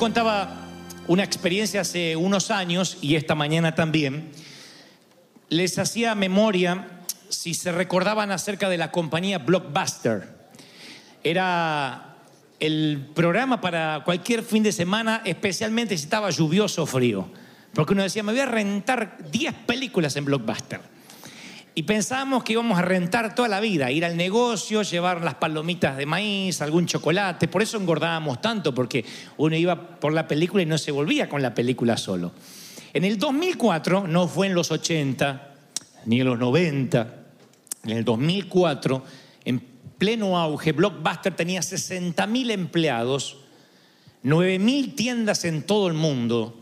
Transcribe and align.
contaba 0.00 0.48
una 1.08 1.22
experiencia 1.22 1.82
hace 1.82 2.16
unos 2.16 2.50
años 2.50 2.96
y 3.02 3.16
esta 3.16 3.34
mañana 3.34 3.74
también. 3.74 4.30
Les 5.50 5.78
hacía 5.78 6.14
memoria 6.14 7.02
si 7.28 7.52
se 7.52 7.70
recordaban 7.70 8.32
acerca 8.32 8.70
de 8.70 8.78
la 8.78 8.92
compañía 8.92 9.36
Blockbuster. 9.36 10.26
Era 11.22 12.16
el 12.60 13.10
programa 13.14 13.60
para 13.60 14.00
cualquier 14.02 14.42
fin 14.42 14.62
de 14.62 14.72
semana, 14.72 15.20
especialmente 15.26 15.98
si 15.98 16.04
estaba 16.04 16.30
lluvioso 16.30 16.84
o 16.84 16.86
frío. 16.86 17.30
Porque 17.74 17.92
uno 17.92 18.02
decía, 18.02 18.22
me 18.22 18.32
voy 18.32 18.40
a 18.40 18.46
rentar 18.46 19.18
10 19.30 19.52
películas 19.66 20.16
en 20.16 20.24
Blockbuster. 20.24 20.80
Y 21.74 21.84
pensábamos 21.84 22.42
que 22.42 22.54
íbamos 22.54 22.78
a 22.78 22.82
rentar 22.82 23.34
toda 23.34 23.48
la 23.48 23.60
vida, 23.60 23.90
ir 23.90 24.04
al 24.04 24.16
negocio, 24.16 24.82
llevar 24.82 25.22
las 25.22 25.34
palomitas 25.36 25.96
de 25.96 26.04
maíz, 26.04 26.60
algún 26.60 26.86
chocolate. 26.86 27.48
Por 27.48 27.62
eso 27.62 27.76
engordábamos 27.76 28.40
tanto, 28.40 28.74
porque 28.74 29.04
uno 29.36 29.56
iba 29.56 29.98
por 30.00 30.12
la 30.12 30.26
película 30.26 30.62
y 30.62 30.66
no 30.66 30.78
se 30.78 30.90
volvía 30.90 31.28
con 31.28 31.42
la 31.42 31.54
película 31.54 31.96
solo. 31.96 32.32
En 32.92 33.04
el 33.04 33.18
2004, 33.18 34.08
no 34.08 34.26
fue 34.26 34.48
en 34.48 34.54
los 34.54 34.72
80, 34.72 35.54
ni 36.06 36.20
en 36.20 36.26
los 36.26 36.38
90, 36.38 37.14
en 37.84 37.90
el 37.90 38.04
2004, 38.04 39.04
en 39.44 39.60
pleno 39.96 40.38
auge, 40.38 40.72
Blockbuster 40.72 41.34
tenía 41.34 41.60
60.000 41.60 42.50
empleados, 42.50 43.38
9.000 44.24 44.94
tiendas 44.96 45.44
en 45.44 45.62
todo 45.62 45.88
el 45.88 45.94
mundo 45.94 46.56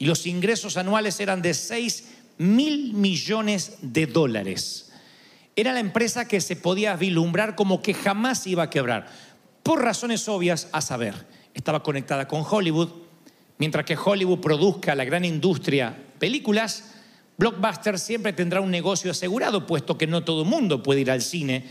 y 0.00 0.06
los 0.06 0.26
ingresos 0.26 0.76
anuales 0.76 1.20
eran 1.20 1.42
de 1.42 1.52
6 1.52 2.19
mil 2.40 2.94
millones 2.94 3.76
de 3.82 4.06
dólares. 4.06 4.90
Era 5.56 5.74
la 5.74 5.80
empresa 5.80 6.26
que 6.26 6.40
se 6.40 6.56
podía 6.56 6.96
vislumbrar 6.96 7.54
como 7.54 7.82
que 7.82 7.92
jamás 7.92 8.46
iba 8.46 8.62
a 8.62 8.70
quebrar, 8.70 9.08
por 9.62 9.82
razones 9.82 10.26
obvias 10.26 10.68
a 10.72 10.80
saber. 10.80 11.26
Estaba 11.52 11.82
conectada 11.82 12.26
con 12.26 12.42
Hollywood, 12.48 12.88
mientras 13.58 13.84
que 13.84 13.98
Hollywood 14.02 14.40
produzca 14.40 14.94
la 14.94 15.04
gran 15.04 15.26
industria 15.26 15.94
películas, 16.18 16.94
Blockbuster 17.36 17.98
siempre 17.98 18.32
tendrá 18.32 18.62
un 18.62 18.70
negocio 18.70 19.10
asegurado, 19.10 19.66
puesto 19.66 19.98
que 19.98 20.06
no 20.06 20.24
todo 20.24 20.42
el 20.44 20.48
mundo 20.48 20.82
puede 20.82 21.02
ir 21.02 21.10
al 21.10 21.20
cine. 21.20 21.66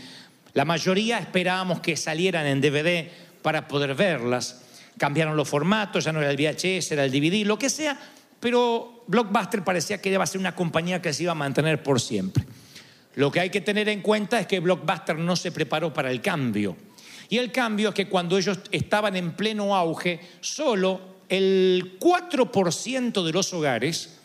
La 0.52 0.64
mayoría 0.64 1.18
esperábamos 1.18 1.80
que 1.80 1.96
salieran 1.96 2.46
en 2.46 2.60
DVD 2.60 3.08
para 3.42 3.66
poder 3.66 3.96
verlas. 3.96 4.62
Cambiaron 4.98 5.36
los 5.36 5.48
formatos, 5.48 6.04
ya 6.04 6.12
no 6.12 6.20
era 6.20 6.30
el 6.30 6.36
VHS, 6.36 6.92
era 6.92 7.04
el 7.04 7.10
DVD, 7.10 7.44
lo 7.44 7.58
que 7.58 7.70
sea, 7.70 7.98
pero 8.40 9.04
Blockbuster 9.06 9.62
parecía 9.62 10.00
que 10.00 10.10
iba 10.10 10.24
a 10.24 10.26
ser 10.26 10.40
una 10.40 10.54
compañía 10.54 11.00
que 11.00 11.12
se 11.12 11.24
iba 11.24 11.32
a 11.32 11.36
mantener 11.36 11.82
por 11.82 12.00
siempre. 12.00 12.44
Lo 13.14 13.30
que 13.30 13.40
hay 13.40 13.50
que 13.50 13.60
tener 13.60 13.88
en 13.88 14.02
cuenta 14.02 14.40
es 14.40 14.46
que 14.46 14.60
Blockbuster 14.60 15.18
no 15.18 15.36
se 15.36 15.52
preparó 15.52 15.92
para 15.92 16.10
el 16.10 16.20
cambio. 16.20 16.76
Y 17.28 17.38
el 17.38 17.52
cambio 17.52 17.90
es 17.90 17.94
que 17.94 18.08
cuando 18.08 18.38
ellos 18.38 18.58
estaban 18.72 19.14
en 19.14 19.32
pleno 19.32 19.76
auge, 19.76 20.20
solo 20.40 21.00
el 21.28 21.98
4% 22.00 23.24
de 23.24 23.32
los 23.32 23.52
hogares 23.54 24.18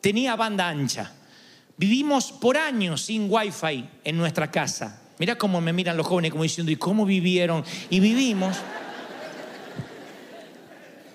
tenía 0.00 0.36
banda 0.36 0.68
ancha. 0.68 1.12
Vivimos 1.76 2.32
por 2.32 2.58
años 2.58 3.02
sin 3.02 3.26
wifi 3.30 3.88
en 4.04 4.16
nuestra 4.18 4.50
casa. 4.50 5.00
Mira 5.18 5.36
cómo 5.36 5.60
me 5.60 5.72
miran 5.72 5.96
los 5.96 6.06
jóvenes 6.06 6.30
como 6.30 6.42
diciendo, 6.42 6.70
¿y 6.72 6.76
cómo 6.76 7.06
vivieron? 7.06 7.64
Y 7.88 8.00
vivimos. 8.00 8.56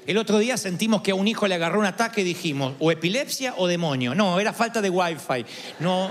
El 0.08 0.20
otro 0.20 0.38
día 0.38 0.56
sentimos 0.58 1.02
que 1.02 1.12
a 1.12 1.16
un 1.16 1.28
hijo 1.28 1.48
le 1.48 1.56
agarró 1.56 1.80
un 1.80 1.86
ataque 1.86 2.22
y 2.22 2.26
dijimos, 2.26 2.76
o 2.80 2.92
epilepsia 2.92 3.56
o 3.58 3.66
demonio. 3.66 4.14
No, 4.14 4.40
era 4.40 4.54
falta 4.54 4.80
de 4.80 4.92
wifi. 4.92 5.44
No. 5.80 6.10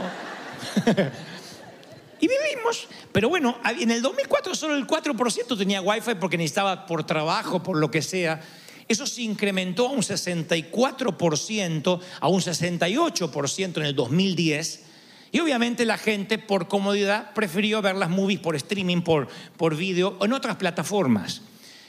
y 2.21 2.27
vivimos. 2.27 2.89
Pero 3.13 3.29
bueno, 3.29 3.57
en 3.65 3.93
el 3.93 4.03
2004 4.03 4.57
solo 4.57 4.75
el 4.75 4.85
4% 4.87 5.57
tenía 5.57 5.81
wifi 5.81 6.17
porque 6.17 6.37
necesitaba 6.37 6.87
por 6.87 7.05
trabajo, 7.05 7.63
por 7.63 7.77
lo 7.77 7.89
que 7.89 8.03
sea. 8.03 8.41
Eso 8.89 9.07
se 9.07 9.23
incrementó 9.23 9.87
a 9.87 9.93
un 9.93 10.01
64%, 10.01 12.01
a 12.21 12.29
un 12.29 12.41
68% 12.41 13.77
en 13.77 13.83
el 13.85 13.95
2010. 13.95 14.83
Y 15.31 15.39
obviamente 15.39 15.85
la 15.85 15.99
gente, 15.99 16.39
por 16.39 16.67
comodidad, 16.67 17.33
prefirió 17.33 17.81
ver 17.81 17.95
las 17.95 18.11
movies 18.11 18.41
por 18.41 18.57
streaming, 18.57 19.03
por, 19.03 19.29
por 19.57 19.77
video 19.77 20.19
en 20.21 20.33
otras 20.33 20.57
plataformas. 20.57 21.43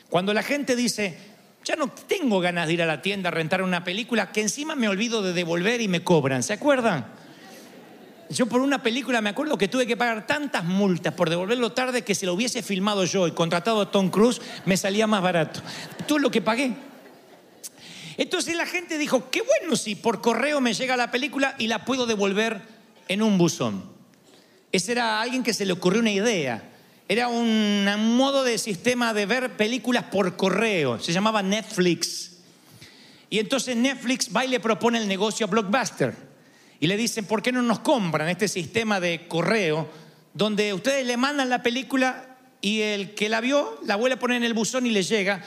Cuando 0.09 0.33
la 0.33 0.43
gente 0.43 0.75
dice, 0.75 1.34
ya 1.66 1.76
no 1.76 1.88
tengo 1.90 2.40
ganas 2.40 2.68
de 2.68 2.74
ir 2.74 2.81
a 2.84 2.86
la 2.86 3.02
tienda 3.02 3.30
a 3.30 3.31
rentar 3.31 3.64
una 3.64 3.84
película, 3.84 4.31
que 4.31 4.42
encima 4.42 4.76
me 4.76 4.88
olvido 4.88 5.24
de 5.24 5.34
devolver 5.34 5.81
y 5.81 5.88
me 5.88 6.03
cobran, 6.03 6.44
¿se 6.44 6.53
acuerdan? 6.53 7.08
Yo 8.30 8.46
por 8.46 8.62
una 8.62 8.81
película 8.81 9.20
me 9.22 9.30
acuerdo 9.30 9.58
que 9.58 9.68
tuve 9.68 9.86
que 9.86 9.98
pagar 9.98 10.26
tantas 10.26 10.64
multas 10.64 11.14
por 11.14 11.30
devolverlo 11.30 11.72
tarde 11.72 12.03
que 12.03 12.16
si 12.16 12.26
lo 12.26 12.34
hubiese 12.34 12.64
filmado 12.64 13.03
yo 13.06 13.28
y 13.28 13.31
contratado 13.31 13.81
a 13.81 13.92
Tom 13.92 14.09
Cruise 14.09 14.42
me 14.66 14.78
salía 14.78 15.06
más 15.06 15.22
barato. 15.22 15.59
Todo 16.08 16.20
lo 16.20 16.31
que 16.31 16.42
pagué. 16.42 16.74
Entonces 18.18 18.56
la 18.56 18.66
gente 18.66 18.97
dijo, 18.97 19.30
qué 19.30 19.42
bueno 19.42 19.76
si 19.76 19.96
por 19.96 20.22
correo 20.22 20.62
me 20.62 20.74
llega 20.74 20.96
la 20.97 21.12
película 21.12 21.56
y 21.58 21.68
la 21.68 21.84
puedo 21.84 22.06
devolver 22.06 22.62
en 23.08 23.22
un 23.22 23.38
buzón. 23.38 23.84
Ese 24.72 24.94
era 24.94 25.22
alguien 25.22 25.44
que 25.44 25.53
se 25.53 25.66
le 25.66 25.74
ocurrió 25.74 26.02
una 26.02 26.12
idea. 26.12 26.75
Era 27.07 27.27
un 27.27 27.85
modo 28.17 28.43
de 28.43 28.57
sistema 28.57 29.13
de 29.13 29.27
ver 29.27 29.55
películas 29.57 30.05
por 30.05 30.35
correo. 30.35 30.99
Se 30.99 31.13
llamaba 31.13 31.43
Netflix. 31.43 32.31
Y 33.29 33.39
entonces 33.39 33.75
Netflix 33.75 34.29
va 34.35 34.43
y 34.43 34.47
le 34.47 34.59
propone 34.59 34.97
el 34.97 35.07
negocio 35.07 35.45
a 35.45 35.49
Blockbuster. 35.49 36.16
Y 36.79 36.88
le 36.88 36.97
dicen, 36.97 37.25
¿por 37.25 37.43
qué 37.43 37.52
no 37.52 37.61
nos 37.61 37.79
compran 37.79 38.28
este 38.28 38.47
sistema 38.47 38.99
de 38.99 39.28
correo 39.28 39.87
donde 40.34 40.73
ustedes 40.73 41.05
le 41.05 41.16
mandan 41.16 41.49
la 41.49 41.61
película 41.61 42.37
y 42.59 42.81
el 42.81 43.13
que 43.13 43.29
la 43.29 43.40
vio 43.40 43.79
la 43.85 43.96
vuelve 43.96 44.16
a 44.16 44.19
poner 44.19 44.37
en 44.37 44.43
el 44.43 44.53
buzón 44.53 44.87
y 44.87 44.90
le 44.90 45.03
llega? 45.03 45.43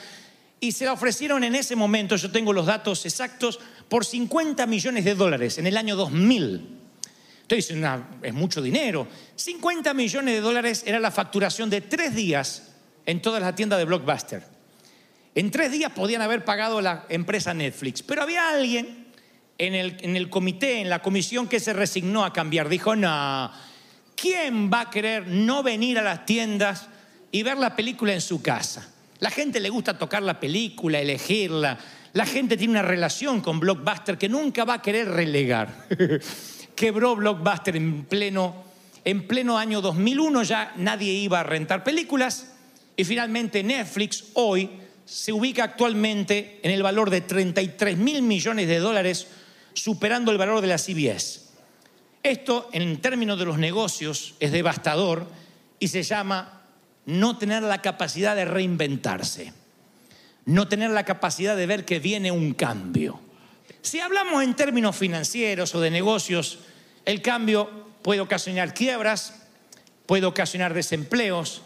Y 0.61 0.71
se 0.71 0.85
la 0.85 0.93
ofrecieron 0.93 1.43
en 1.43 1.55
ese 1.55 1.75
momento, 1.75 2.15
yo 2.15 2.31
tengo 2.31 2.53
los 2.53 2.65
datos 2.65 3.05
exactos, 3.05 3.59
por 3.89 4.05
50 4.05 4.65
millones 4.65 5.03
de 5.03 5.15
dólares 5.15 5.57
en 5.57 5.67
el 5.67 5.75
año 5.75 5.95
2000. 5.95 6.78
Entonces, 7.49 7.75
es 8.21 8.33
mucho 8.33 8.61
dinero. 8.61 9.07
50 9.35 9.95
millones 9.95 10.35
de 10.35 10.41
dólares 10.41 10.83
era 10.85 10.99
la 10.99 11.09
facturación 11.09 11.67
de 11.71 11.81
tres 11.81 12.13
días 12.13 12.73
en 13.07 13.23
todas 13.23 13.41
las 13.41 13.55
tiendas 13.55 13.79
de 13.79 13.85
Blockbuster. 13.85 14.43
En 15.33 15.49
tres 15.49 15.71
días 15.71 15.91
podían 15.91 16.21
haber 16.21 16.45
pagado 16.45 16.79
la 16.79 17.07
empresa 17.09 17.55
Netflix, 17.55 18.03
pero 18.03 18.21
había 18.21 18.49
alguien 18.49 19.07
en 19.57 19.73
el, 19.73 19.97
en 20.01 20.15
el 20.15 20.29
comité, 20.29 20.81
en 20.81 20.89
la 20.89 21.01
comisión 21.01 21.47
que 21.47 21.59
se 21.59 21.73
resignó 21.73 22.23
a 22.23 22.33
cambiar. 22.33 22.69
Dijo, 22.69 22.95
no, 22.95 23.51
¿quién 24.15 24.69
va 24.71 24.81
a 24.81 24.89
querer 24.91 25.27
no 25.27 25.63
venir 25.63 25.97
a 25.97 26.03
las 26.03 26.27
tiendas 26.27 26.87
y 27.31 27.41
ver 27.41 27.57
la 27.57 27.75
película 27.75 28.13
en 28.13 28.21
su 28.21 28.43
casa? 28.43 28.93
La 29.17 29.31
gente 29.31 29.59
le 29.59 29.69
gusta 29.69 29.97
tocar 29.97 30.21
la 30.21 30.39
película, 30.39 30.99
elegirla. 30.99 31.79
La 32.13 32.27
gente 32.27 32.57
tiene 32.57 32.73
una 32.73 32.83
relación 32.83 33.41
con 33.41 33.59
Blockbuster 33.59 34.19
que 34.19 34.29
nunca 34.29 34.65
va 34.65 34.75
a 34.75 34.81
querer 34.83 35.09
relegar. 35.09 35.87
Quebró 36.79 37.13
Blockbuster 37.17 37.75
en 37.75 38.05
pleno, 38.05 38.55
en 39.03 39.27
pleno 39.27 39.57
año 39.57 39.81
2001, 39.81 40.43
ya 40.43 40.71
nadie 40.77 41.11
iba 41.11 41.41
a 41.41 41.43
rentar 41.43 41.83
películas. 41.83 42.53
Y 42.95 43.03
finalmente 43.03 43.61
Netflix 43.63 44.27
hoy 44.35 44.69
se 45.03 45.33
ubica 45.33 45.65
actualmente 45.65 46.61
en 46.63 46.71
el 46.71 46.81
valor 46.81 47.09
de 47.09 47.19
33 47.19 47.97
mil 47.97 48.21
millones 48.21 48.69
de 48.69 48.79
dólares, 48.79 49.27
superando 49.73 50.31
el 50.31 50.37
valor 50.37 50.61
de 50.61 50.67
la 50.67 50.77
CBS. 50.77 51.49
Esto, 52.23 52.69
en 52.71 53.01
términos 53.01 53.37
de 53.37 53.43
los 53.43 53.57
negocios, 53.57 54.35
es 54.39 54.53
devastador 54.53 55.27
y 55.79 55.89
se 55.89 56.03
llama 56.03 56.61
no 57.05 57.37
tener 57.37 57.61
la 57.61 57.81
capacidad 57.81 58.37
de 58.37 58.45
reinventarse, 58.45 59.51
no 60.45 60.69
tener 60.69 60.91
la 60.91 61.03
capacidad 61.03 61.57
de 61.57 61.65
ver 61.65 61.83
que 61.83 61.99
viene 61.99 62.31
un 62.31 62.53
cambio. 62.53 63.19
Si 63.81 63.99
hablamos 63.99 64.43
en 64.43 64.53
términos 64.55 64.95
financieros 64.95 65.75
o 65.75 65.81
de 65.81 65.91
negocios, 65.91 66.59
el 67.05 67.21
cambio 67.21 67.69
puede 68.01 68.21
ocasionar 68.21 68.73
quiebras, 68.73 69.47
puede 70.05 70.25
ocasionar 70.25 70.73
desempleos, 70.73 71.61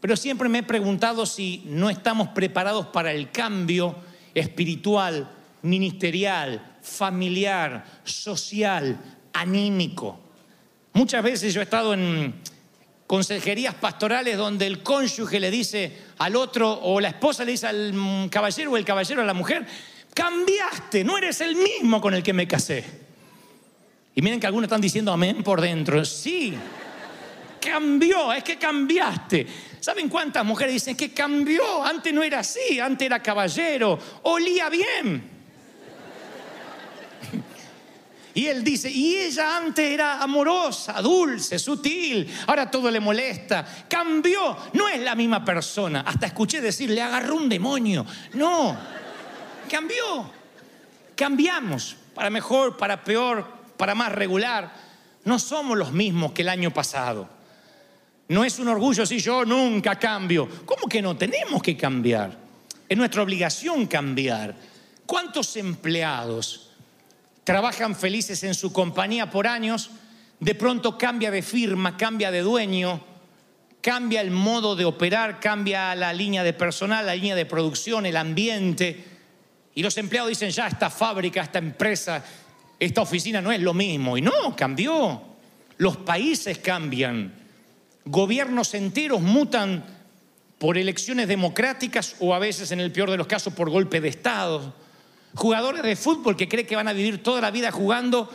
pero 0.00 0.16
siempre 0.16 0.48
me 0.48 0.58
he 0.58 0.62
preguntado 0.62 1.26
si 1.26 1.62
no 1.66 1.90
estamos 1.90 2.28
preparados 2.28 2.86
para 2.86 3.12
el 3.12 3.30
cambio 3.30 3.96
espiritual, 4.34 5.30
ministerial, 5.62 6.76
familiar, 6.82 7.84
social, 8.04 8.98
anímico. 9.32 10.20
Muchas 10.92 11.22
veces 11.22 11.54
yo 11.54 11.60
he 11.60 11.64
estado 11.64 11.94
en 11.94 12.34
consejerías 13.06 13.74
pastorales 13.74 14.36
donde 14.36 14.66
el 14.66 14.82
cónyuge 14.82 15.40
le 15.40 15.50
dice 15.50 15.96
al 16.18 16.36
otro 16.36 16.72
o 16.72 17.00
la 17.00 17.08
esposa 17.08 17.44
le 17.44 17.52
dice 17.52 17.66
al 17.66 18.28
caballero 18.30 18.72
o 18.72 18.76
el 18.76 18.84
caballero 18.84 19.22
a 19.22 19.24
la 19.24 19.34
mujer, 19.34 19.66
cambiaste, 20.12 21.04
no 21.04 21.18
eres 21.18 21.40
el 21.40 21.56
mismo 21.56 22.00
con 22.00 22.14
el 22.14 22.22
que 22.22 22.32
me 22.32 22.48
casé. 22.48 23.05
Y 24.16 24.22
miren 24.22 24.40
que 24.40 24.46
algunos 24.46 24.66
están 24.66 24.80
diciendo 24.80 25.12
amén 25.12 25.42
por 25.42 25.60
dentro. 25.60 26.02
Sí, 26.02 26.54
cambió, 27.60 28.32
es 28.32 28.42
que 28.42 28.56
cambiaste. 28.56 29.46
¿Saben 29.78 30.08
cuántas 30.08 30.42
mujeres 30.42 30.72
dicen 30.72 30.96
que 30.96 31.12
cambió? 31.12 31.84
Antes 31.84 32.14
no 32.14 32.22
era 32.22 32.38
así, 32.38 32.80
antes 32.80 33.04
era 33.04 33.22
caballero, 33.22 33.98
olía 34.22 34.70
bien. 34.70 35.36
Y 38.32 38.46
él 38.46 38.64
dice, 38.64 38.90
y 38.90 39.16
ella 39.16 39.58
antes 39.58 39.84
era 39.84 40.22
amorosa, 40.22 40.94
dulce, 41.02 41.58
sutil, 41.58 42.26
ahora 42.46 42.70
todo 42.70 42.90
le 42.90 43.00
molesta, 43.00 43.66
cambió, 43.86 44.56
no 44.72 44.88
es 44.88 45.00
la 45.00 45.14
misma 45.14 45.44
persona. 45.44 46.04
Hasta 46.06 46.26
escuché 46.26 46.62
decir, 46.62 46.88
le 46.88 47.02
agarró 47.02 47.36
un 47.36 47.50
demonio. 47.50 48.06
No, 48.32 48.76
cambió. 49.70 50.30
Cambiamos, 51.14 51.96
para 52.14 52.30
mejor, 52.30 52.78
para 52.78 53.04
peor, 53.04 53.55
para 53.76 53.94
más 53.94 54.12
regular. 54.12 54.72
No 55.24 55.38
somos 55.38 55.76
los 55.76 55.92
mismos 55.92 56.32
que 56.32 56.42
el 56.42 56.48
año 56.48 56.72
pasado. 56.72 57.28
No 58.28 58.44
es 58.44 58.58
un 58.58 58.68
orgullo 58.68 59.06
si 59.06 59.18
yo 59.18 59.44
nunca 59.44 59.98
cambio. 59.98 60.48
¿Cómo 60.64 60.88
que 60.88 61.02
no? 61.02 61.16
Tenemos 61.16 61.62
que 61.62 61.76
cambiar. 61.76 62.36
Es 62.88 62.96
nuestra 62.96 63.22
obligación 63.22 63.86
cambiar. 63.86 64.54
¿Cuántos 65.06 65.56
empleados 65.56 66.66
trabajan 67.46 67.94
felices 67.94 68.42
en 68.42 68.54
su 68.54 68.72
compañía 68.72 69.30
por 69.30 69.46
años, 69.46 69.90
de 70.40 70.56
pronto 70.56 70.98
cambia 70.98 71.30
de 71.30 71.42
firma, 71.42 71.96
cambia 71.96 72.32
de 72.32 72.40
dueño, 72.40 73.00
cambia 73.80 74.20
el 74.20 74.32
modo 74.32 74.74
de 74.74 74.84
operar, 74.84 75.38
cambia 75.38 75.94
la 75.94 76.12
línea 76.12 76.42
de 76.42 76.52
personal, 76.52 77.06
la 77.06 77.14
línea 77.14 77.36
de 77.36 77.46
producción, 77.46 78.04
el 78.04 78.16
ambiente. 78.16 79.04
Y 79.76 79.82
los 79.84 79.96
empleados 79.96 80.30
dicen, 80.30 80.50
ya 80.50 80.66
esta 80.66 80.90
fábrica, 80.90 81.40
esta 81.40 81.60
empresa, 81.60 82.24
esta 82.78 83.00
oficina 83.00 83.40
no 83.40 83.52
es 83.52 83.60
lo 83.60 83.74
mismo. 83.74 84.16
Y 84.16 84.22
no, 84.22 84.54
cambió. 84.56 85.22
Los 85.78 85.96
países 85.98 86.58
cambian. 86.58 87.34
Gobiernos 88.04 88.74
enteros 88.74 89.20
mutan 89.20 89.84
por 90.58 90.78
elecciones 90.78 91.28
democráticas 91.28 92.16
o 92.20 92.34
a 92.34 92.38
veces, 92.38 92.70
en 92.70 92.80
el 92.80 92.92
peor 92.92 93.10
de 93.10 93.16
los 93.16 93.26
casos, 93.26 93.52
por 93.52 93.70
golpe 93.70 94.00
de 94.00 94.08
Estado. 94.08 94.74
Jugadores 95.34 95.82
de 95.82 95.96
fútbol 95.96 96.36
que 96.36 96.48
creen 96.48 96.66
que 96.66 96.76
van 96.76 96.88
a 96.88 96.92
vivir 96.92 97.22
toda 97.22 97.40
la 97.40 97.50
vida 97.50 97.70
jugando, 97.70 98.30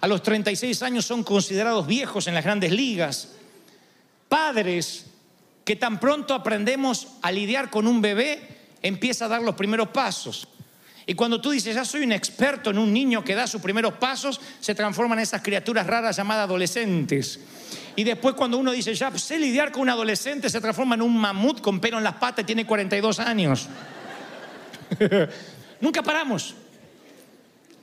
a 0.00 0.08
los 0.08 0.22
36 0.22 0.82
años 0.82 1.04
son 1.04 1.22
considerados 1.22 1.86
viejos 1.86 2.26
en 2.26 2.34
las 2.34 2.44
grandes 2.44 2.72
ligas. 2.72 3.32
Padres 4.28 5.06
que 5.64 5.76
tan 5.76 5.98
pronto 5.98 6.32
aprendemos 6.32 7.08
a 7.22 7.32
lidiar 7.32 7.70
con 7.70 7.86
un 7.88 8.00
bebé, 8.00 8.40
empieza 8.82 9.24
a 9.24 9.28
dar 9.28 9.42
los 9.42 9.56
primeros 9.56 9.88
pasos. 9.88 10.46
Y 11.08 11.14
cuando 11.14 11.40
tú 11.40 11.50
dices, 11.50 11.74
ya 11.74 11.84
soy 11.84 12.02
un 12.02 12.10
experto 12.10 12.70
en 12.70 12.78
un 12.78 12.92
niño 12.92 13.22
que 13.22 13.36
da 13.36 13.46
sus 13.46 13.62
primeros 13.62 13.94
pasos, 13.94 14.40
se 14.58 14.74
transforman 14.74 15.20
en 15.20 15.22
esas 15.22 15.40
criaturas 15.40 15.86
raras 15.86 16.16
llamadas 16.16 16.44
adolescentes. 16.44 17.38
Y 17.94 18.02
después 18.02 18.34
cuando 18.34 18.58
uno 18.58 18.72
dice, 18.72 18.92
ya 18.92 19.16
sé 19.16 19.38
lidiar 19.38 19.70
con 19.70 19.82
un 19.82 19.90
adolescente, 19.90 20.50
se 20.50 20.60
transforma 20.60 20.96
en 20.96 21.02
un 21.02 21.16
mamut 21.16 21.60
con 21.60 21.78
pelo 21.78 21.98
en 21.98 22.04
las 22.04 22.14
patas 22.14 22.42
y 22.42 22.46
tiene 22.46 22.66
42 22.66 23.20
años. 23.20 23.68
Nunca 25.80 26.02
paramos. 26.02 26.56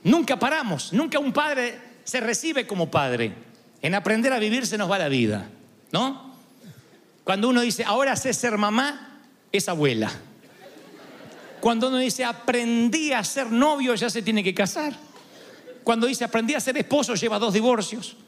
Nunca 0.02 0.38
paramos. 0.38 0.92
Nunca 0.92 1.18
un 1.18 1.32
padre 1.32 1.80
se 2.04 2.20
recibe 2.20 2.66
como 2.66 2.90
padre. 2.90 3.32
En 3.80 3.94
aprender 3.94 4.34
a 4.34 4.38
vivir 4.38 4.66
se 4.66 4.76
nos 4.76 4.90
va 4.90 4.98
la 4.98 5.08
vida. 5.08 5.48
¿No? 5.92 6.34
Cuando 7.24 7.48
uno 7.48 7.62
dice, 7.62 7.84
ahora 7.84 8.16
sé 8.16 8.34
ser 8.34 8.58
mamá, 8.58 9.22
es 9.50 9.68
abuela. 9.70 10.12
Cuando 11.64 11.88
uno 11.88 11.96
dice, 11.96 12.26
aprendí 12.26 13.14
a 13.14 13.24
ser 13.24 13.50
novio, 13.50 13.94
ya 13.94 14.10
se 14.10 14.20
tiene 14.20 14.44
que 14.44 14.52
casar. 14.52 14.92
Cuando 15.82 16.06
dice, 16.06 16.22
aprendí 16.22 16.52
a 16.52 16.60
ser 16.60 16.76
esposo, 16.76 17.14
lleva 17.14 17.38
dos 17.38 17.54
divorcios. 17.54 18.18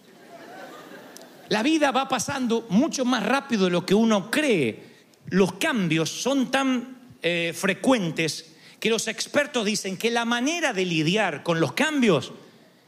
La 1.50 1.62
vida 1.62 1.90
va 1.90 2.08
pasando 2.08 2.64
mucho 2.70 3.04
más 3.04 3.22
rápido 3.22 3.66
de 3.66 3.72
lo 3.72 3.84
que 3.84 3.94
uno 3.94 4.30
cree. 4.30 4.84
Los 5.26 5.52
cambios 5.56 6.08
son 6.08 6.50
tan 6.50 6.96
eh, 7.20 7.52
frecuentes 7.54 8.54
que 8.80 8.88
los 8.88 9.06
expertos 9.06 9.66
dicen 9.66 9.98
que 9.98 10.10
la 10.10 10.24
manera 10.24 10.72
de 10.72 10.86
lidiar 10.86 11.42
con 11.42 11.60
los 11.60 11.74
cambios 11.74 12.32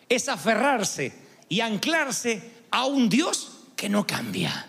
es 0.09 0.31
aferrarse 0.31 1.13
y 1.51 1.61
anclarse 1.61 2.53
a 2.71 2.87
un 2.87 3.11
Dios 3.11 3.67
que 3.77 3.91
no 3.91 4.07
cambia. 4.07 4.67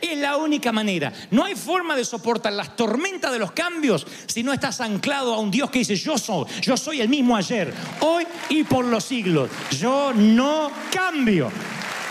Es 0.00 0.16
la 0.18 0.36
única 0.36 0.72
manera. 0.72 1.12
No 1.30 1.44
hay 1.44 1.54
forma 1.54 1.96
de 1.96 2.04
soportar 2.04 2.52
las 2.52 2.76
tormentas 2.76 3.32
de 3.32 3.38
los 3.38 3.52
cambios 3.52 4.06
si 4.26 4.42
no 4.42 4.52
estás 4.52 4.80
anclado 4.80 5.34
a 5.34 5.38
un 5.38 5.50
Dios 5.50 5.70
que 5.70 5.80
dice, 5.80 5.96
yo 5.96 6.16
soy, 6.18 6.46
yo 6.60 6.76
soy 6.76 7.00
el 7.00 7.08
mismo 7.08 7.36
ayer, 7.36 7.72
hoy 8.00 8.26
y 8.48 8.64
por 8.64 8.84
los 8.84 9.04
siglos. 9.04 9.50
Yo 9.78 10.12
no 10.14 10.70
cambio. 10.92 11.50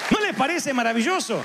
¿No 0.10 0.20
les 0.20 0.36
parece 0.36 0.74
maravilloso? 0.74 1.42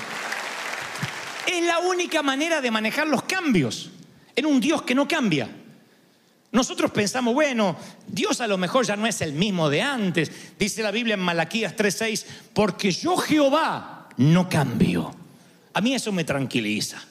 Es 1.45 1.63
la 1.65 1.79
única 1.79 2.21
manera 2.21 2.61
de 2.61 2.71
manejar 2.71 3.07
los 3.07 3.23
cambios 3.23 3.89
en 4.35 4.45
un 4.45 4.59
Dios 4.59 4.83
que 4.83 4.95
no 4.95 5.07
cambia. 5.07 5.49
Nosotros 6.53 6.91
pensamos, 6.91 7.33
bueno, 7.33 7.75
Dios 8.07 8.39
a 8.39 8.47
lo 8.47 8.59
mejor 8.59 8.85
ya 8.85 8.95
no 8.95 9.07
es 9.07 9.21
el 9.21 9.33
mismo 9.33 9.69
de 9.69 9.81
antes. 9.81 10.31
Dice 10.57 10.83
la 10.83 10.91
Biblia 10.91 11.15
en 11.15 11.19
Malaquías 11.19 11.75
3:6, 11.75 12.25
porque 12.53 12.91
yo 12.91 13.17
Jehová 13.17 14.07
no 14.17 14.47
cambio. 14.47 15.22
A 15.73 15.81
mí 15.81 15.93
eso 15.93 16.11
me 16.11 16.23
tranquiliza. 16.23 17.03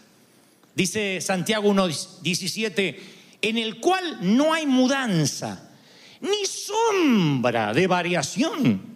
Dice 0.74 1.20
Santiago 1.20 1.68
1:17, 1.68 3.00
en 3.42 3.58
el 3.58 3.80
cual 3.80 4.18
no 4.22 4.54
hay 4.54 4.66
mudanza, 4.66 5.70
ni 6.20 6.46
sombra 6.46 7.74
de 7.74 7.86
variación. 7.86 8.92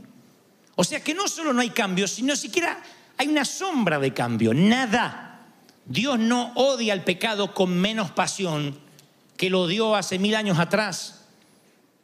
O 0.77 0.85
sea 0.85 1.03
que 1.03 1.15
no 1.15 1.27
solo 1.27 1.53
no 1.53 1.61
hay 1.61 1.71
cambio, 1.71 2.07
sino 2.07 2.37
siquiera 2.37 2.83
hay 3.17 3.29
una 3.29 3.45
sombra 3.45 3.99
de 3.99 4.13
cambio, 4.13 4.55
nada. 4.55 5.47
Dios 5.85 6.19
no 6.19 6.53
odia 6.55 6.93
el 6.93 7.03
pecado 7.03 7.55
con 7.55 7.71
menos 7.71 8.11
pasión 8.11 8.79
que 9.37 9.51
lo 9.51 9.67
dio 9.67 9.95
hace 9.95 10.19
mil 10.19 10.35
años 10.35 10.59
atrás. 10.59 11.25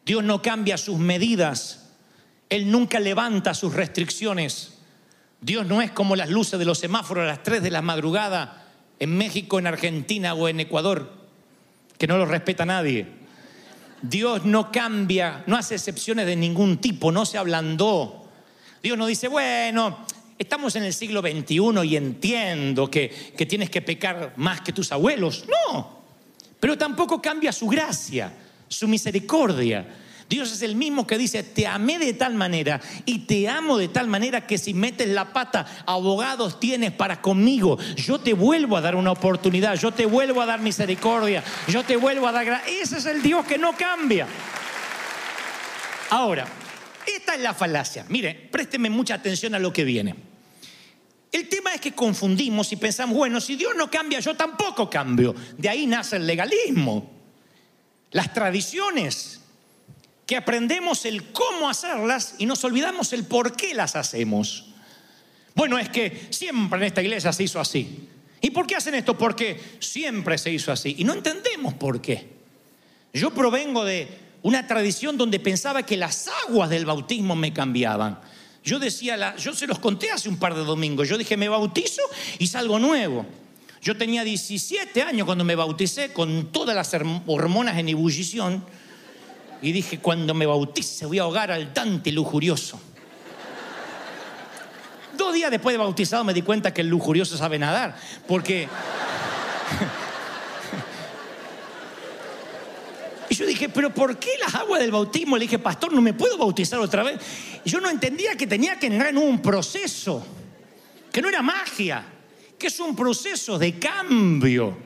Dios 0.04 0.22
no 0.24 0.42
cambia 0.42 0.78
sus 0.78 0.98
medidas. 0.98 1.90
Él 2.48 2.70
nunca 2.70 3.00
levanta 3.00 3.54
sus 3.54 3.72
restricciones. 3.72 4.71
Dios 5.42 5.66
no 5.66 5.82
es 5.82 5.90
como 5.90 6.14
las 6.14 6.30
luces 6.30 6.58
de 6.58 6.64
los 6.64 6.78
semáforos 6.78 7.24
a 7.24 7.26
las 7.26 7.42
3 7.42 7.62
de 7.62 7.70
la 7.72 7.82
madrugada 7.82 8.68
en 9.00 9.18
México, 9.18 9.58
en 9.58 9.66
Argentina 9.66 10.34
o 10.34 10.48
en 10.48 10.60
Ecuador, 10.60 11.12
que 11.98 12.06
no 12.06 12.16
lo 12.16 12.26
respeta 12.26 12.64
nadie. 12.64 13.08
Dios 14.00 14.44
no 14.44 14.70
cambia, 14.70 15.42
no 15.48 15.56
hace 15.56 15.74
excepciones 15.74 16.26
de 16.26 16.36
ningún 16.36 16.78
tipo, 16.78 17.10
no 17.10 17.26
se 17.26 17.38
ablandó. 17.38 18.28
Dios 18.84 18.96
no 18.96 19.04
dice, 19.06 19.26
bueno, 19.26 20.06
estamos 20.38 20.76
en 20.76 20.84
el 20.84 20.92
siglo 20.92 21.20
XXI 21.20 21.84
y 21.84 21.96
entiendo 21.96 22.88
que, 22.88 23.32
que 23.36 23.44
tienes 23.44 23.68
que 23.68 23.82
pecar 23.82 24.34
más 24.36 24.60
que 24.60 24.72
tus 24.72 24.92
abuelos. 24.92 25.44
No, 25.48 26.02
pero 26.60 26.78
tampoco 26.78 27.20
cambia 27.20 27.50
su 27.50 27.66
gracia, 27.66 28.32
su 28.68 28.86
misericordia. 28.86 30.01
Dios 30.32 30.50
es 30.50 30.62
el 30.62 30.76
mismo 30.76 31.06
que 31.06 31.18
dice, 31.18 31.42
te 31.42 31.66
amé 31.66 31.98
de 31.98 32.14
tal 32.14 32.32
manera 32.32 32.80
y 33.04 33.26
te 33.26 33.50
amo 33.50 33.76
de 33.76 33.88
tal 33.88 34.08
manera 34.08 34.46
que 34.46 34.56
si 34.56 34.72
metes 34.72 35.08
la 35.08 35.30
pata, 35.30 35.84
abogados 35.84 36.58
tienes 36.58 36.90
para 36.90 37.20
conmigo. 37.20 37.78
Yo 37.96 38.18
te 38.18 38.32
vuelvo 38.32 38.78
a 38.78 38.80
dar 38.80 38.96
una 38.96 39.12
oportunidad, 39.12 39.78
yo 39.78 39.92
te 39.92 40.06
vuelvo 40.06 40.40
a 40.40 40.46
dar 40.46 40.60
misericordia, 40.60 41.44
yo 41.68 41.84
te 41.84 41.96
vuelvo 41.96 42.26
a 42.26 42.32
dar. 42.32 42.62
Ese 42.66 42.96
es 42.96 43.04
el 43.04 43.20
Dios 43.20 43.44
que 43.44 43.58
no 43.58 43.76
cambia. 43.76 44.26
Ahora, 46.08 46.46
esta 47.06 47.34
es 47.34 47.40
la 47.42 47.52
falacia. 47.52 48.06
Mire, 48.08 48.48
présteme 48.50 48.88
mucha 48.88 49.16
atención 49.16 49.54
a 49.54 49.58
lo 49.58 49.70
que 49.70 49.84
viene. 49.84 50.14
El 51.30 51.46
tema 51.46 51.74
es 51.74 51.80
que 51.82 51.92
confundimos 51.92 52.72
y 52.72 52.76
pensamos, 52.76 53.14
bueno, 53.14 53.38
si 53.38 53.56
Dios 53.56 53.74
no 53.76 53.90
cambia, 53.90 54.20
yo 54.20 54.34
tampoco 54.34 54.88
cambio. 54.88 55.34
De 55.58 55.68
ahí 55.68 55.86
nace 55.86 56.16
el 56.16 56.26
legalismo. 56.26 57.10
Las 58.12 58.32
tradiciones, 58.32 59.41
que 60.32 60.38
aprendemos 60.38 61.04
el 61.04 61.24
cómo 61.30 61.68
hacerlas 61.68 62.36
y 62.38 62.46
nos 62.46 62.64
olvidamos 62.64 63.12
el 63.12 63.24
por 63.24 63.54
qué 63.54 63.74
las 63.74 63.96
hacemos. 63.96 64.64
Bueno, 65.54 65.78
es 65.78 65.90
que 65.90 66.28
siempre 66.30 66.78
en 66.78 66.84
esta 66.86 67.02
iglesia 67.02 67.34
se 67.34 67.42
hizo 67.42 67.60
así. 67.60 68.08
¿Y 68.40 68.48
por 68.48 68.66
qué 68.66 68.74
hacen 68.76 68.94
esto? 68.94 69.18
Porque 69.18 69.60
siempre 69.78 70.38
se 70.38 70.50
hizo 70.50 70.72
así. 70.72 70.94
Y 70.96 71.04
no 71.04 71.12
entendemos 71.12 71.74
por 71.74 72.00
qué. 72.00 72.28
Yo 73.12 73.34
provengo 73.34 73.84
de 73.84 74.08
una 74.40 74.66
tradición 74.66 75.18
donde 75.18 75.38
pensaba 75.38 75.82
que 75.84 75.98
las 75.98 76.30
aguas 76.48 76.70
del 76.70 76.86
bautismo 76.86 77.36
me 77.36 77.52
cambiaban. 77.52 78.18
Yo 78.64 78.78
decía, 78.78 79.18
la- 79.18 79.36
yo 79.36 79.52
se 79.52 79.66
los 79.66 79.80
conté 79.80 80.12
hace 80.12 80.30
un 80.30 80.38
par 80.38 80.54
de 80.54 80.64
domingos, 80.64 81.10
yo 81.10 81.18
dije, 81.18 81.36
me 81.36 81.50
bautizo 81.50 82.00
y 82.38 82.46
salgo 82.46 82.78
nuevo. 82.78 83.26
Yo 83.82 83.98
tenía 83.98 84.24
17 84.24 85.02
años 85.02 85.26
cuando 85.26 85.44
me 85.44 85.56
bauticé 85.56 86.14
con 86.14 86.50
todas 86.52 86.74
las 86.74 86.94
hormonas 87.26 87.76
en 87.76 87.90
ebullición 87.90 88.64
y 89.62 89.70
dije, 89.70 90.00
cuando 90.00 90.34
me 90.34 90.44
bautice 90.44 91.06
voy 91.06 91.20
a 91.20 91.22
ahogar 91.22 91.52
al 91.52 91.72
Dante 91.72 92.10
lujurioso. 92.10 92.78
Dos 95.16 95.32
días 95.32 95.50
después 95.50 95.72
de 95.74 95.78
bautizado 95.78 96.24
me 96.24 96.34
di 96.34 96.42
cuenta 96.42 96.74
que 96.74 96.80
el 96.80 96.88
lujurioso 96.88 97.36
sabe 97.36 97.58
nadar, 97.58 97.96
porque... 98.26 98.68
Y 103.28 103.34
yo 103.34 103.46
dije, 103.46 103.70
pero 103.70 103.94
¿por 103.94 104.18
qué 104.18 104.28
las 104.38 104.54
aguas 104.54 104.78
del 104.78 104.90
bautismo? 104.90 105.38
Le 105.38 105.44
dije, 105.44 105.58
pastor, 105.58 105.90
no 105.90 106.02
me 106.02 106.12
puedo 106.12 106.36
bautizar 106.36 106.78
otra 106.80 107.02
vez. 107.02 107.18
Y 107.64 107.70
yo 107.70 107.80
no 107.80 107.88
entendía 107.88 108.36
que 108.36 108.46
tenía 108.46 108.78
que 108.78 108.88
entrar 108.88 109.08
en 109.08 109.16
un 109.16 109.40
proceso, 109.40 110.22
que 111.10 111.22
no 111.22 111.30
era 111.30 111.40
magia, 111.40 112.04
que 112.62 112.68
es 112.68 112.78
un 112.78 112.94
proceso 112.94 113.58
de 113.58 113.76
cambio, 113.76 114.78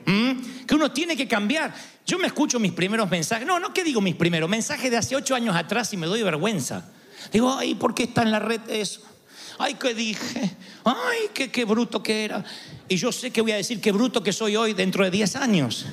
que 0.65 0.73
uno 0.73 0.91
tiene 0.91 1.15
que 1.15 1.27
cambiar. 1.27 1.71
Yo 2.07 2.17
me 2.17 2.25
escucho 2.25 2.59
mis 2.59 2.71
primeros 2.71 3.07
mensajes, 3.07 3.45
no, 3.45 3.59
no, 3.59 3.71
¿qué 3.71 3.83
digo 3.83 4.01
mis 4.01 4.15
primeros? 4.15 4.49
Mensajes 4.49 4.89
de 4.89 4.97
hace 4.97 5.15
ocho 5.15 5.35
años 5.35 5.55
atrás 5.55 5.93
y 5.93 5.97
me 5.97 6.07
doy 6.07 6.23
vergüenza. 6.23 6.89
Digo, 7.31 7.55
ay, 7.55 7.75
¿por 7.75 7.93
qué 7.93 8.05
está 8.05 8.23
en 8.23 8.31
la 8.31 8.39
red 8.39 8.61
eso? 8.67 9.01
Ay, 9.59 9.75
¿qué 9.75 9.93
dije? 9.93 10.57
Ay, 10.85 11.29
qué, 11.35 11.51
qué 11.51 11.65
bruto 11.65 12.01
que 12.01 12.25
era. 12.25 12.43
Y 12.89 12.95
yo 12.95 13.11
sé 13.11 13.29
que 13.29 13.41
voy 13.41 13.51
a 13.51 13.57
decir 13.57 13.79
qué 13.79 13.91
bruto 13.91 14.23
que 14.23 14.33
soy 14.33 14.55
hoy 14.55 14.73
dentro 14.73 15.03
de 15.03 15.11
10 15.11 15.35
años. 15.35 15.85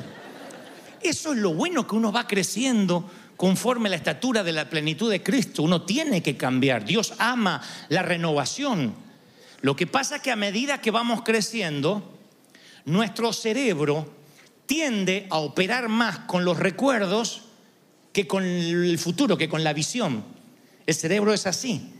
Eso 1.03 1.35
es 1.35 1.39
lo 1.39 1.53
bueno 1.53 1.87
que 1.87 1.97
uno 1.97 2.11
va 2.11 2.27
creciendo 2.27 3.11
conforme 3.37 3.91
la 3.91 3.97
estatura 3.97 4.43
de 4.43 4.53
la 4.53 4.71
plenitud 4.71 5.11
de 5.11 5.23
Cristo. 5.23 5.63
Uno 5.63 5.83
tiene 5.83 6.23
que 6.23 6.35
cambiar. 6.39 6.87
Dios 6.87 7.13
ama 7.19 7.61
la 7.91 8.01
renovación. 8.01 9.04
Lo 9.65 9.75
que 9.75 9.87
pasa 9.87 10.17
es 10.17 10.23
que 10.23 10.31
a 10.31 10.37
medida 10.37 10.83
que 10.83 10.91
vamos 10.91 11.23
creciendo, 11.23 12.19
nuestro 12.85 13.33
cerebro 13.33 14.15
tiende 14.67 15.27
a 15.31 15.39
operar 15.39 15.89
más 15.89 16.19
con 16.19 16.45
los 16.45 16.59
recuerdos 16.59 17.45
que 18.13 18.27
con 18.27 18.45
el 18.45 18.99
futuro, 18.99 19.39
que 19.39 19.49
con 19.49 19.65
la 19.65 19.73
visión. 19.73 20.23
El 20.85 20.95
cerebro 20.95 21.33
es 21.33 21.47
así. 21.47 21.95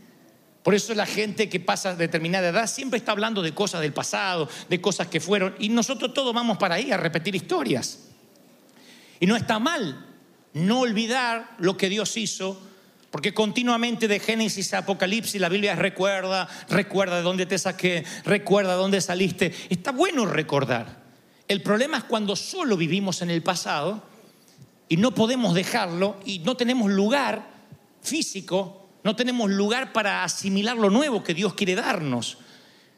Por 0.61 0.75
eso 0.75 0.93
la 0.93 1.07
gente 1.07 1.49
que 1.49 1.59
pasa 1.59 1.95
determinada 1.95 2.49
edad 2.49 2.67
siempre 2.67 2.99
está 2.99 3.13
hablando 3.13 3.41
de 3.41 3.55
cosas 3.55 3.81
del 3.81 3.93
pasado, 3.93 4.47
de 4.69 4.79
cosas 4.79 5.07
que 5.07 5.19
fueron, 5.19 5.55
y 5.57 5.69
nosotros 5.69 6.13
todos 6.13 6.35
vamos 6.35 6.59
para 6.59 6.75
ahí 6.75 6.91
a 6.91 6.97
repetir 6.97 7.33
historias. 7.33 8.09
Y 9.19 9.25
no 9.25 9.35
está 9.35 9.57
mal 9.57 10.05
no 10.53 10.81
olvidar 10.81 11.55
lo 11.57 11.77
que 11.77 11.89
Dios 11.89 12.15
hizo, 12.15 12.61
porque 13.15 13.33
continuamente 13.33 14.09
de 14.09 14.19
Génesis 14.19 14.73
a 14.73 14.79
Apocalipsis 14.79 15.39
la 15.39 15.47
Biblia 15.47 15.73
recuerda, 15.73 16.49
recuerda 16.67 17.15
de 17.15 17.21
dónde 17.21 17.45
te 17.45 17.57
saqué, 17.57 18.03
recuerda 18.25 18.73
de 18.73 18.77
dónde 18.77 18.99
saliste. 18.99 19.55
Está 19.69 19.93
bueno 19.93 20.25
recordar. 20.25 21.01
El 21.47 21.61
problema 21.61 21.99
es 21.99 22.03
cuando 22.03 22.35
solo 22.35 22.75
vivimos 22.75 23.21
en 23.21 23.29
el 23.29 23.41
pasado 23.41 24.03
y 24.89 24.97
no 24.97 25.15
podemos 25.15 25.53
dejarlo 25.53 26.17
y 26.25 26.39
no 26.39 26.57
tenemos 26.57 26.91
lugar 26.91 27.47
físico, 28.01 28.89
no 29.05 29.15
tenemos 29.15 29.49
lugar 29.49 29.93
para 29.93 30.25
asimilar 30.25 30.75
lo 30.75 30.89
nuevo 30.89 31.23
que 31.23 31.33
Dios 31.33 31.53
quiere 31.53 31.75
darnos. 31.75 32.39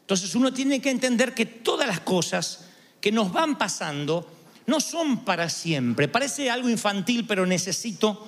Entonces 0.00 0.34
uno 0.34 0.52
tiene 0.52 0.80
que 0.80 0.90
entender 0.90 1.32
que 1.32 1.46
todas 1.46 1.86
las 1.86 2.00
cosas 2.00 2.64
que 3.00 3.12
nos 3.12 3.30
van 3.30 3.56
pasando 3.56 4.28
no 4.66 4.80
son 4.80 5.24
para 5.24 5.48
siempre. 5.48 6.08
Parece 6.08 6.50
algo 6.50 6.68
infantil, 6.68 7.24
pero 7.24 7.46
necesito 7.46 8.26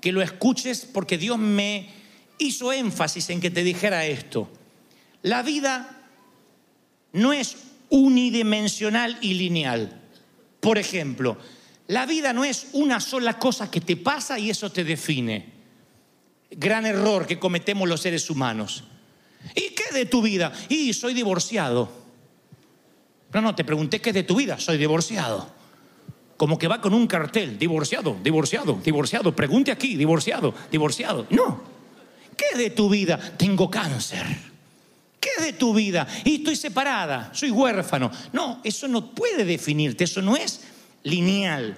que 0.00 0.12
lo 0.12 0.22
escuches 0.22 0.86
porque 0.92 1.18
Dios 1.18 1.38
me 1.38 1.88
hizo 2.38 2.72
énfasis 2.72 3.30
en 3.30 3.40
que 3.40 3.50
te 3.50 3.64
dijera 3.64 4.06
esto. 4.06 4.48
La 5.22 5.42
vida 5.42 6.08
no 7.12 7.32
es 7.32 7.56
unidimensional 7.90 9.18
y 9.20 9.34
lineal. 9.34 10.00
Por 10.60 10.78
ejemplo, 10.78 11.38
la 11.88 12.06
vida 12.06 12.32
no 12.32 12.44
es 12.44 12.68
una 12.72 13.00
sola 13.00 13.38
cosa 13.38 13.70
que 13.70 13.80
te 13.80 13.96
pasa 13.96 14.38
y 14.38 14.50
eso 14.50 14.70
te 14.70 14.84
define. 14.84 15.52
Gran 16.50 16.86
error 16.86 17.26
que 17.26 17.38
cometemos 17.38 17.88
los 17.88 18.00
seres 18.00 18.30
humanos. 18.30 18.84
¿Y 19.54 19.70
qué 19.70 19.84
de 19.92 20.06
tu 20.06 20.22
vida? 20.22 20.52
Y 20.68 20.92
soy 20.92 21.14
divorciado. 21.14 21.90
No, 23.32 23.40
no, 23.40 23.54
te 23.54 23.64
pregunté 23.64 24.00
qué 24.00 24.10
es 24.10 24.14
de 24.14 24.22
tu 24.22 24.36
vida. 24.36 24.58
Soy 24.58 24.78
divorciado. 24.78 25.57
Como 26.38 26.56
que 26.56 26.68
va 26.68 26.80
con 26.80 26.94
un 26.94 27.06
cartel. 27.06 27.58
Divorciado, 27.58 28.16
divorciado, 28.22 28.78
divorciado. 28.82 29.36
Pregunte 29.36 29.72
aquí, 29.72 29.96
divorciado, 29.96 30.54
divorciado. 30.70 31.26
No. 31.28 31.60
¿Qué 32.36 32.56
de 32.56 32.70
tu 32.70 32.88
vida? 32.88 33.18
Tengo 33.36 33.68
cáncer. 33.68 34.24
¿Qué 35.20 35.42
de 35.42 35.52
tu 35.52 35.74
vida? 35.74 36.06
Y 36.24 36.36
estoy 36.36 36.54
separada, 36.54 37.30
soy 37.34 37.50
huérfano. 37.50 38.12
No, 38.32 38.60
eso 38.62 38.86
no 38.86 39.10
puede 39.10 39.44
definirte, 39.44 40.04
eso 40.04 40.22
no 40.22 40.36
es 40.36 40.60
lineal. 41.02 41.76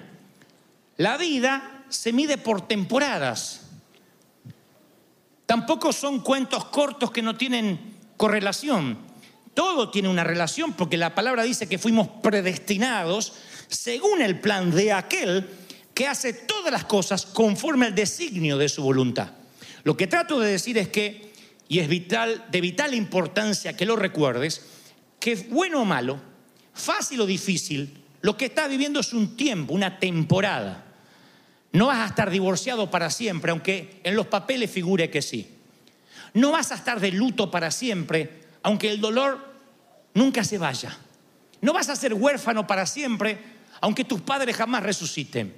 La 0.97 1.17
vida 1.17 1.83
se 1.89 2.13
mide 2.13 2.37
por 2.37 2.67
temporadas. 2.67 3.61
Tampoco 5.47 5.91
son 5.91 6.19
cuentos 6.19 6.65
cortos 6.65 7.09
que 7.09 7.23
no 7.23 7.35
tienen 7.35 7.95
correlación. 8.15 8.99
Todo 9.55 9.89
tiene 9.89 10.07
una 10.07 10.23
relación 10.23 10.73
porque 10.73 10.97
la 10.97 11.15
palabra 11.15 11.41
dice 11.41 11.67
que 11.67 11.79
fuimos 11.79 12.07
predestinados 12.21 13.33
según 13.71 14.21
el 14.21 14.39
plan 14.39 14.69
de 14.69 14.91
aquel 14.91 15.49
que 15.93 16.07
hace 16.07 16.33
todas 16.33 16.71
las 16.71 16.85
cosas 16.85 17.25
conforme 17.25 17.87
al 17.87 17.95
designio 17.95 18.57
de 18.57 18.69
su 18.69 18.83
voluntad. 18.83 19.31
Lo 19.83 19.97
que 19.97 20.07
trato 20.07 20.39
de 20.39 20.51
decir 20.51 20.77
es 20.77 20.89
que, 20.89 21.31
y 21.67 21.79
es 21.79 21.87
vital, 21.87 22.45
de 22.51 22.61
vital 22.61 22.93
importancia 22.93 23.75
que 23.75 23.85
lo 23.85 23.95
recuerdes, 23.95 24.61
que 25.19 25.35
bueno 25.49 25.81
o 25.81 25.85
malo, 25.85 26.19
fácil 26.73 27.21
o 27.21 27.25
difícil, 27.25 27.97
lo 28.21 28.37
que 28.37 28.45
estás 28.45 28.69
viviendo 28.69 28.99
es 28.99 29.13
un 29.13 29.35
tiempo, 29.35 29.73
una 29.73 29.99
temporada. 29.99 30.85
No 31.71 31.87
vas 31.87 31.99
a 31.99 32.07
estar 32.07 32.29
divorciado 32.29 32.91
para 32.91 33.09
siempre, 33.09 33.51
aunque 33.51 34.01
en 34.03 34.15
los 34.15 34.27
papeles 34.27 34.69
figure 34.69 35.09
que 35.09 35.21
sí. 35.21 35.47
No 36.33 36.51
vas 36.51 36.71
a 36.71 36.75
estar 36.75 36.99
de 36.99 37.11
luto 37.11 37.49
para 37.49 37.71
siempre, 37.71 38.41
aunque 38.63 38.91
el 38.91 38.99
dolor 38.99 39.39
nunca 40.13 40.43
se 40.43 40.57
vaya. 40.57 40.97
No 41.61 41.73
vas 41.73 41.89
a 41.89 41.95
ser 41.95 42.13
huérfano 42.13 42.67
para 42.67 42.85
siempre, 42.85 43.50
aunque 43.81 44.05
tus 44.05 44.21
padres 44.21 44.55
jamás 44.55 44.83
resuciten. 44.83 45.53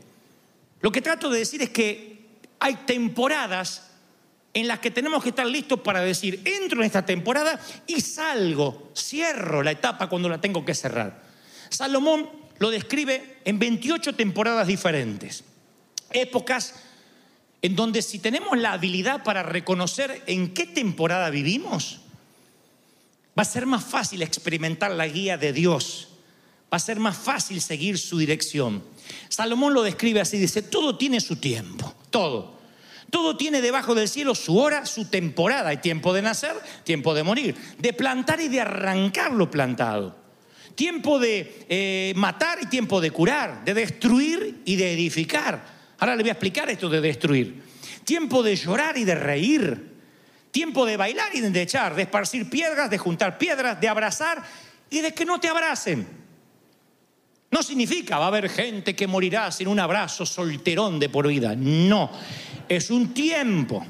Lo 0.82 0.92
que 0.92 1.02
trato 1.02 1.30
de 1.30 1.40
decir 1.40 1.62
es 1.62 1.70
que 1.70 2.26
hay 2.60 2.76
temporadas 2.86 3.90
en 4.54 4.68
las 4.68 4.80
que 4.80 4.92
tenemos 4.92 5.24
que 5.24 5.30
estar 5.30 5.46
listos 5.46 5.80
para 5.82 6.02
decir, 6.02 6.42
entro 6.46 6.80
en 6.80 6.86
esta 6.86 7.06
temporada 7.06 7.60
y 7.88 8.02
salgo, 8.02 8.92
cierro 8.96 9.64
la 9.64 9.72
etapa 9.72 10.08
cuando 10.08 10.30
la 10.30 10.40
tengo 10.40 10.64
que 10.64 10.76
cerrar. 10.76 11.24
Salomón 11.70 12.30
lo 12.60 12.70
describe 12.70 13.40
en 13.46 13.60
28 13.60 14.14
temporadas 14.14 14.68
diferentes 14.68 15.44
épocas 16.12 16.76
en 17.62 17.76
donde 17.76 18.02
si 18.02 18.20
tenemos 18.20 18.58
la 18.58 18.74
habilidad 18.74 19.24
para 19.24 19.42
reconocer 19.42 20.22
en 20.28 20.54
qué 20.54 20.68
temporada 20.68 21.30
vivimos, 21.30 22.02
va 23.38 23.44
a 23.44 23.46
ser 23.46 23.66
más 23.66 23.84
fácil 23.84 24.22
experimentar 24.22 24.92
la 24.92 25.08
guía 25.08 25.38
de 25.38 25.54
Dios, 25.54 26.10
va 26.74 26.78
a 26.78 26.80
ser 26.80 27.00
más 27.00 27.16
fácil 27.16 27.62
seguir 27.62 28.00
su 28.00 28.18
dirección. 28.18 28.84
Salomón 29.30 29.76
lo 29.76 29.84
describe 29.84 30.22
así, 30.22 30.40
dice, 30.40 30.64
todo 30.64 30.98
tiene 30.98 31.22
su 31.22 31.36
tiempo, 31.36 31.94
todo. 32.10 32.58
Todo 33.12 33.38
tiene 33.38 33.62
debajo 33.62 33.94
del 33.94 34.10
cielo 34.10 34.34
su 34.34 34.58
hora, 34.58 34.88
su 34.88 35.06
temporada. 35.06 35.70
Hay 35.70 35.78
tiempo 35.78 36.14
de 36.14 36.24
nacer, 36.24 36.56
tiempo 36.84 37.14
de 37.14 37.22
morir, 37.22 37.56
de 37.78 37.94
plantar 37.94 38.42
y 38.42 38.48
de 38.48 38.62
arrancar 38.62 39.34
lo 39.34 39.52
plantado. 39.52 40.18
Tiempo 40.74 41.20
de 41.20 41.64
eh, 41.70 42.14
matar 42.16 42.58
y 42.60 42.66
tiempo 42.66 43.00
de 43.02 43.12
curar, 43.12 43.64
de 43.64 43.76
destruir 43.76 44.64
y 44.66 44.76
de 44.76 44.94
edificar. 44.94 45.64
Ahora 46.00 46.16
le 46.16 46.24
voy 46.24 46.30
a 46.30 46.34
explicar 46.34 46.72
esto 46.72 46.90
de 46.90 47.02
destruir. 47.02 47.62
Tiempo 48.04 48.42
de 48.42 48.56
llorar 48.56 48.98
y 48.98 49.04
de 49.04 49.14
reír. 49.14 49.92
Tiempo 50.50 50.88
de 50.88 50.98
bailar 50.98 51.36
y 51.36 51.42
de 51.42 51.62
echar, 51.62 51.94
de 51.94 52.02
esparcir 52.02 52.50
piedras, 52.50 52.90
de 52.90 52.98
juntar 52.98 53.38
piedras, 53.38 53.80
de 53.80 53.88
abrazar 53.88 54.42
y 54.90 55.02
de 55.02 55.14
que 55.14 55.24
no 55.24 55.40
te 55.40 55.50
abracen. 55.50 56.23
No 57.54 57.62
significa 57.62 58.18
va 58.18 58.26
a 58.26 58.28
haber 58.30 58.50
gente 58.50 58.96
que 58.96 59.06
morirá 59.06 59.52
sin 59.52 59.68
un 59.68 59.80
abrazo 59.80 60.26
solterón 60.26 61.00
de 61.00 61.08
por 61.08 61.28
vida. 61.28 61.54
No, 61.56 62.10
es 62.68 62.90
un 62.90 63.14
tiempo. 63.14 63.86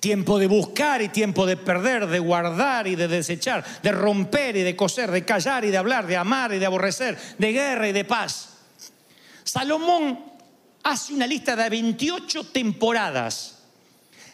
Tiempo 0.00 0.36
de 0.36 0.48
buscar 0.48 1.00
y 1.00 1.10
tiempo 1.10 1.46
de 1.46 1.56
perder, 1.56 2.08
de 2.08 2.18
guardar 2.18 2.88
y 2.88 2.96
de 2.96 3.06
desechar, 3.06 3.64
de 3.84 3.92
romper 3.92 4.56
y 4.56 4.62
de 4.62 4.74
coser, 4.74 5.12
de 5.12 5.24
callar 5.24 5.64
y 5.64 5.70
de 5.70 5.76
hablar, 5.76 6.08
de 6.08 6.16
amar 6.16 6.52
y 6.52 6.58
de 6.58 6.66
aborrecer, 6.66 7.16
de 7.38 7.52
guerra 7.52 7.88
y 7.88 7.92
de 7.92 8.04
paz. 8.04 8.48
Salomón 9.44 10.18
hace 10.82 11.14
una 11.14 11.28
lista 11.28 11.54
de 11.54 11.70
28 11.70 12.46
temporadas 12.46 13.58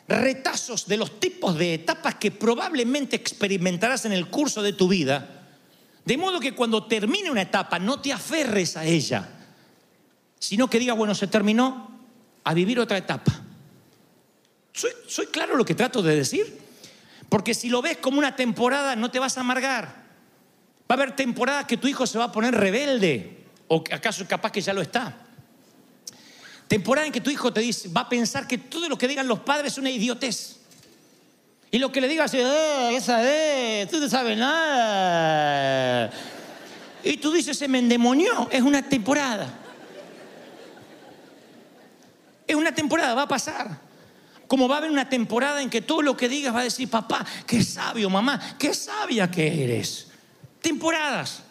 retazos 0.09 0.87
de 0.87 0.97
los 0.97 1.21
tipos 1.21 1.59
de 1.59 1.75
etapas 1.75 2.15
que 2.15 2.31
probablemente 2.31 3.15
experimentarás 3.15 4.07
en 4.07 4.13
el 4.13 4.29
curso 4.29 4.63
de 4.63 4.73
tu 4.73 4.89
vida, 4.89 5.46
de 6.07 6.17
modo 6.17 6.39
que 6.39 6.55
cuando 6.55 6.85
termine 6.85 7.31
una 7.31 7.43
etapa 7.43 7.81
no 7.81 8.01
te 8.01 8.13
aferres 8.13 8.77
a 8.77 8.85
ella, 8.85 9.29
sino 10.39 10.71
que 10.71 10.79
digas, 10.79 10.97
bueno, 10.97 11.15
se 11.17 11.27
terminó, 11.27 11.91
a 12.45 12.55
vivir 12.55 12.79
otra 12.79 12.97
etapa. 12.97 13.43
¿Soy, 14.73 15.27
claro 15.27 15.57
lo 15.57 15.65
que 15.65 15.75
trato 15.75 16.01
de 16.03 16.15
decir? 16.15 16.61
Porque 17.29 17.55
si 17.55 17.69
lo 17.69 17.83
ves 17.83 17.97
como 17.97 18.19
una 18.19 18.37
temporada, 18.37 18.95
no 18.95 19.11
te 19.11 19.19
vas 19.19 19.37
a 19.37 19.41
amargar. 19.41 20.07
Va 20.89 20.91
a 20.91 20.93
haber 20.95 21.17
temporadas 21.17 21.65
que 21.65 21.77
tu 21.77 21.89
hijo 21.89 22.07
se 22.07 22.19
va 22.19 22.27
a 22.27 22.33
poner 22.33 22.55
rebelde, 22.55 23.45
o 23.67 23.83
acaso 23.91 24.25
capaz 24.29 24.53
que 24.53 24.61
ya 24.61 24.73
lo 24.73 24.83
está. 24.83 25.27
Temporada 26.69 27.09
en 27.09 27.13
que 27.13 27.21
tu 27.21 27.31
hijo 27.31 27.53
te 27.53 27.61
dice, 27.61 27.89
va 27.89 28.03
a 28.03 28.09
pensar 28.09 28.47
que 28.47 28.59
todo 28.59 28.89
lo 28.89 28.97
que 28.97 29.09
digan 29.09 29.27
los 29.27 29.41
padres 29.41 29.73
es 29.73 29.79
una 29.79 29.91
idiotez. 29.91 30.56
Y 31.76 31.78
lo 31.78 31.92
que 31.92 32.00
le 32.00 32.09
digas 32.09 32.33
es, 32.33 32.42
"Ah, 32.42 32.90
esa 32.90 33.23
es, 33.23 33.90
tú 33.90 34.00
no 34.00 34.09
sabes 34.09 34.38
nada. 34.38 36.11
Y 37.04 37.18
tú 37.18 37.30
dices, 37.30 37.59
se 37.59 37.68
me 37.68 37.80
endemonió, 37.80 38.49
es 38.50 38.62
una 38.62 38.80
temporada. 38.80 39.47
Es 42.47 42.56
una 42.56 42.75
temporada, 42.75 43.12
va 43.12 43.25
a 43.25 43.28
pasar. 43.28 43.78
Como 44.49 44.66
va 44.68 44.76
a 44.76 44.78
haber 44.78 44.90
una 44.90 45.11
temporada 45.11 45.61
en 45.61 45.68
que 45.68 45.83
todo 45.83 46.00
lo 46.00 46.16
que 46.16 46.30
digas 46.30 46.54
va 46.54 46.61
a 46.61 46.64
decir, 46.64 46.88
papá, 46.88 47.26
qué 47.47 47.62
sabio, 47.62 48.09
mamá, 48.09 48.56
qué 48.59 48.73
sabia 48.73 49.30
que 49.30 49.64
eres. 49.64 50.06
Temporadas. 50.62 51.42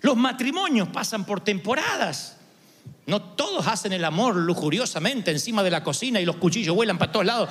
Los 0.00 0.16
matrimonios 0.16 0.88
pasan 0.88 1.26
por 1.26 1.42
temporadas. 1.42 2.38
No 3.04 3.20
todos 3.20 3.66
hacen 3.66 3.92
el 3.92 4.06
amor 4.06 4.34
lujuriosamente 4.34 5.30
encima 5.30 5.62
de 5.62 5.70
la 5.70 5.84
cocina 5.84 6.22
y 6.22 6.24
los 6.24 6.36
cuchillos 6.36 6.74
vuelan 6.74 6.96
para 6.96 7.12
todos 7.12 7.26
lados, 7.26 7.50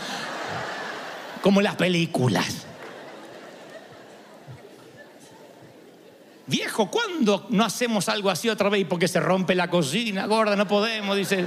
como 1.43 1.61
las 1.61 1.75
películas. 1.75 2.63
Viejo, 6.47 6.89
¿cuándo 6.89 7.47
no 7.49 7.65
hacemos 7.65 8.07
algo 8.07 8.29
así 8.29 8.47
otra 8.47 8.69
vez? 8.69 8.87
Porque 8.87 9.09
se 9.09 9.19
rompe 9.19 9.53
la 9.53 9.69
cocina, 9.69 10.25
gorda, 10.25 10.55
no 10.55 10.65
podemos, 10.65 11.17
dice. 11.17 11.45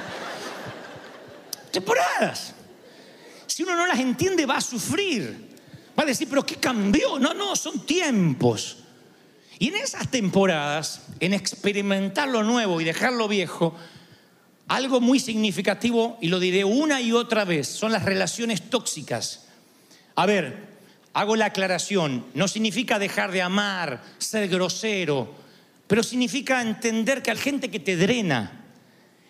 Temporadas. 1.71 2.53
Si 3.47 3.63
uno 3.63 3.75
no 3.75 3.87
las 3.87 3.99
entiende, 3.99 4.45
va 4.45 4.59
a 4.59 4.61
sufrir. 4.61 5.57
Va 5.99 6.03
a 6.03 6.07
decir, 6.07 6.29
pero 6.29 6.45
¿qué 6.45 6.57
cambió? 6.57 7.19
No, 7.19 7.33
no, 7.33 7.57
son 7.57 7.87
tiempos. 7.87 8.77
Y 9.59 9.69
en 9.69 9.77
esas 9.77 10.11
temporadas, 10.11 11.05
en 11.21 11.33
experimentar 11.33 12.29
lo 12.29 12.43
nuevo 12.43 12.83
y 12.83 12.85
dejar 12.85 13.15
lo 13.15 13.29
viejo, 13.29 13.75
algo 14.69 15.01
muy 15.01 15.21
significativo, 15.21 16.19
y 16.21 16.29
lo 16.29 16.39
diré 16.39 16.65
una 16.65 17.01
y 17.01 17.13
otra 17.13 17.47
vez, 17.47 17.67
son 17.67 17.93
las 17.93 18.05
relaciones 18.05 18.69
tóxicas. 18.69 19.46
A 20.17 20.27
ver, 20.27 20.67
hago 21.13 21.37
la 21.37 21.47
aclaración, 21.47 22.27
no 22.35 22.49
significa 22.49 22.99
dejar 22.99 23.31
de 23.33 23.43
amar, 23.43 24.03
ser 24.19 24.49
grosero, 24.49 25.35
pero 25.87 26.03
significa 26.03 26.61
entender 26.61 27.23
que 27.23 27.31
hay 27.31 27.37
gente 27.37 27.71
que 27.71 27.81
te 27.81 27.97
drena. 27.97 28.65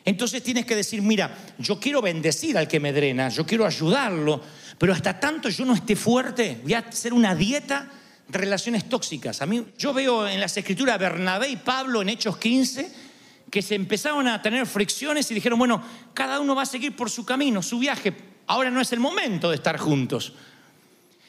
Entonces 0.05 0.43
tienes 0.43 0.65
que 0.65 0.77
decir, 0.77 1.03
mira, 1.03 1.37
yo 1.59 1.81
quiero 1.81 2.01
bendecir 2.01 2.57
al 2.57 2.69
que 2.69 2.79
me 2.79 2.93
drena, 2.93 3.29
yo 3.29 3.45
quiero 3.45 3.67
ayudarlo, 3.67 4.41
pero 4.79 4.93
hasta 4.93 5.19
tanto 5.19 5.49
yo 5.49 5.65
no 5.65 5.75
esté 5.75 5.97
fuerte, 5.97 6.61
voy 6.63 6.75
a 6.75 6.79
hacer 6.79 7.13
una 7.13 7.35
dieta 7.35 7.91
de 8.29 8.39
relaciones 8.39 8.89
tóxicas. 8.89 9.43
A 9.43 9.47
mí, 9.47 9.67
yo 9.77 9.93
veo 9.93 10.29
en 10.29 10.41
las 10.41 10.57
escrituras 10.57 10.99
Bernabé 10.99 11.49
y 11.49 11.57
Pablo 11.57 12.03
en 12.03 12.09
Hechos 12.09 12.37
15 12.39 13.07
que 13.51 13.63
se 13.63 13.75
empezaron 13.75 14.27
a 14.29 14.43
tener 14.43 14.67
fricciones 14.67 15.31
y 15.31 15.35
dijeron, 15.35 15.59
bueno, 15.59 15.83
cada 16.15 16.41
uno 16.41 16.55
va 16.55 16.63
a 16.63 16.67
seguir 16.67 16.95
por 16.97 17.11
su 17.11 17.25
camino, 17.25 17.63
su 17.63 17.79
viaje. 17.79 18.15
Ahora 18.49 18.71
no 18.71 18.81
es 18.81 18.93
el 18.93 19.01
momento 19.01 19.51
de 19.51 19.57
estar 19.57 19.77
juntos. 19.79 20.33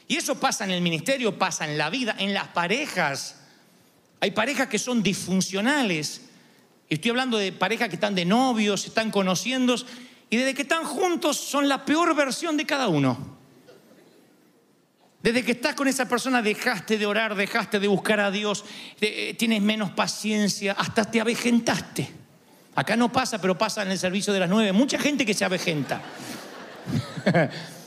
Y 0.08 0.16
eso 0.16 0.40
pasa 0.40 0.64
en 0.64 0.70
el 0.70 0.80
ministerio, 0.80 1.38
pasa 1.38 1.66
en 1.66 1.76
la 1.76 1.90
vida, 1.90 2.16
en 2.18 2.32
las 2.32 2.48
parejas. 2.48 3.36
Hay 4.20 4.30
parejas 4.30 4.66
que 4.66 4.78
son 4.78 5.02
disfuncionales. 5.02 6.22
Estoy 6.88 7.10
hablando 7.10 7.36
de 7.36 7.52
parejas 7.52 7.90
que 7.90 7.96
están 7.96 8.14
de 8.14 8.24
novios, 8.24 8.86
están 8.86 9.10
conociendo 9.10 9.76
y 10.30 10.38
desde 10.38 10.54
que 10.54 10.62
están 10.62 10.84
juntos 10.84 11.36
son 11.36 11.68
la 11.68 11.84
peor 11.84 12.16
versión 12.16 12.56
de 12.56 12.64
cada 12.64 12.88
uno. 12.88 13.36
Desde 15.22 15.44
que 15.44 15.52
estás 15.52 15.74
con 15.74 15.88
esa 15.88 16.08
persona 16.08 16.40
dejaste 16.40 16.96
de 16.96 17.04
orar, 17.04 17.34
dejaste 17.34 17.78
de 17.78 17.88
buscar 17.88 18.20
a 18.20 18.30
Dios, 18.30 18.64
eh, 19.00 19.34
tienes 19.38 19.60
menos 19.60 19.90
paciencia, 19.90 20.72
hasta 20.72 21.04
te 21.04 21.20
avejentaste. 21.20 22.08
Acá 22.74 22.96
no 22.96 23.12
pasa, 23.12 23.40
pero 23.40 23.58
pasa 23.58 23.82
en 23.82 23.90
el 23.90 23.98
servicio 23.98 24.32
de 24.32 24.40
las 24.40 24.48
nueve. 24.48 24.72
Mucha 24.72 24.98
gente 24.98 25.26
que 25.26 25.34
se 25.34 25.44
avejenta. 25.44 26.00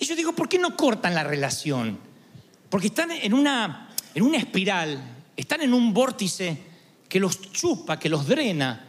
y 0.00 0.06
yo 0.06 0.16
digo, 0.16 0.32
¿por 0.32 0.48
qué 0.48 0.58
no 0.58 0.76
cortan 0.76 1.14
la 1.14 1.22
relación? 1.22 1.98
Porque 2.70 2.86
están 2.86 3.10
en 3.10 3.34
una, 3.34 3.90
en 4.14 4.22
una 4.22 4.38
espiral, 4.38 4.98
están 5.36 5.60
en 5.60 5.74
un 5.74 5.92
vórtice 5.92 6.56
que 7.06 7.20
los 7.20 7.52
chupa, 7.52 7.98
que 7.98 8.08
los 8.08 8.26
drena. 8.26 8.86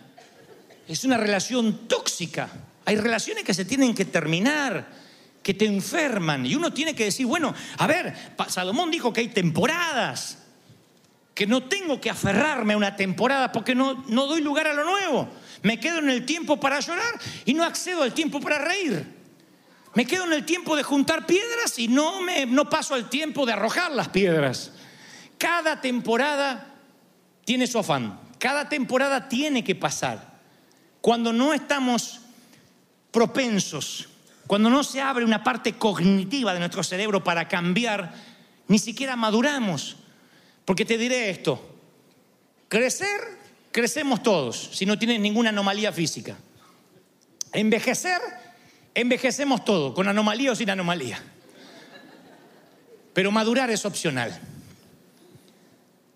Es 0.87 1.03
una 1.03 1.17
relación 1.17 1.87
tóxica. 1.89 2.49
Hay 2.85 2.95
relaciones 2.95 3.43
que 3.43 3.53
se 3.53 3.65
tienen 3.65 3.93
que 3.93 4.05
terminar, 4.05 4.87
que 5.43 5.53
te 5.53 5.65
enferman. 5.65 6.45
Y 6.45 6.55
uno 6.55 6.71
tiene 6.71 6.95
que 6.95 7.03
decir, 7.03 7.25
bueno, 7.25 7.53
a 7.77 7.87
ver, 7.87 8.15
Salomón 8.47 8.89
dijo 8.89 9.11
que 9.11 9.19
hay 9.19 9.27
temporadas, 9.27 10.37
que 11.33 11.45
no 11.45 11.63
tengo 11.63 11.99
que 11.99 12.09
aferrarme 12.09 12.73
a 12.73 12.77
una 12.77 12.95
temporada 12.95 13.51
porque 13.51 13.75
no, 13.75 14.05
no 14.07 14.27
doy 14.27 14.41
lugar 14.41 14.67
a 14.67 14.73
lo 14.73 14.85
nuevo. 14.85 15.27
Me 15.61 15.77
quedo 15.77 15.99
en 15.99 16.09
el 16.09 16.25
tiempo 16.25 16.57
para 16.57 16.79
llorar 16.79 17.19
y 17.43 17.53
no 17.53 17.65
accedo 17.65 18.03
al 18.03 18.13
tiempo 18.13 18.39
para 18.39 18.59
reír. 18.59 19.20
Me 19.93 20.05
quedo 20.05 20.25
en 20.25 20.33
el 20.33 20.45
tiempo 20.45 20.75
de 20.75 20.83
juntar 20.83 21.25
piedras 21.25 21.77
y 21.77 21.87
no, 21.87 22.21
me, 22.21 22.45
no 22.45 22.69
paso 22.69 22.93
al 22.93 23.09
tiempo 23.09 23.45
de 23.45 23.53
arrojar 23.53 23.91
las 23.91 24.09
piedras. 24.09 24.71
Cada 25.37 25.81
temporada 25.81 26.75
tiene 27.43 27.67
su 27.67 27.79
afán. 27.79 28.19
Cada 28.39 28.69
temporada 28.69 29.27
tiene 29.27 29.63
que 29.63 29.75
pasar. 29.75 30.39
Cuando 31.01 31.33
no 31.33 31.53
estamos 31.53 32.21
propensos, 33.11 34.07
cuando 34.47 34.69
no 34.69 34.83
se 34.83 35.01
abre 35.01 35.25
una 35.25 35.43
parte 35.43 35.73
cognitiva 35.73 36.53
de 36.53 36.59
nuestro 36.59 36.83
cerebro 36.83 37.23
para 37.23 37.47
cambiar, 37.47 38.13
ni 38.67 38.79
siquiera 38.79 39.15
maduramos. 39.15 39.97
Porque 40.65 40.85
te 40.85 40.97
diré 40.97 41.29
esto, 41.29 41.75
crecer, 42.67 43.39
crecemos 43.71 44.23
todos, 44.23 44.69
si 44.73 44.85
no 44.85 44.97
tienes 44.97 45.19
ninguna 45.19 45.49
anomalía 45.49 45.91
física. 45.91 46.37
Envejecer, 47.51 48.21
envejecemos 48.93 49.65
todos, 49.65 49.93
con 49.93 50.07
anomalía 50.07 50.51
o 50.51 50.55
sin 50.55 50.69
anomalía. 50.69 51.21
Pero 53.13 53.31
madurar 53.31 53.69
es 53.69 53.85
opcional. 53.85 54.39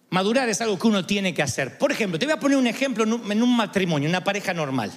Madurar 0.09 0.47
es 0.47 0.61
algo 0.61 0.79
que 0.79 0.87
uno 0.87 1.05
tiene 1.05 1.33
que 1.33 1.43
hacer. 1.43 1.77
Por 1.77 1.91
ejemplo, 1.91 2.17
te 2.17 2.25
voy 2.25 2.33
a 2.33 2.39
poner 2.39 2.57
un 2.57 2.67
ejemplo 2.67 3.03
en 3.03 3.43
un 3.43 3.55
matrimonio, 3.55 4.07
una 4.07 4.23
pareja 4.23 4.53
normal. 4.53 4.91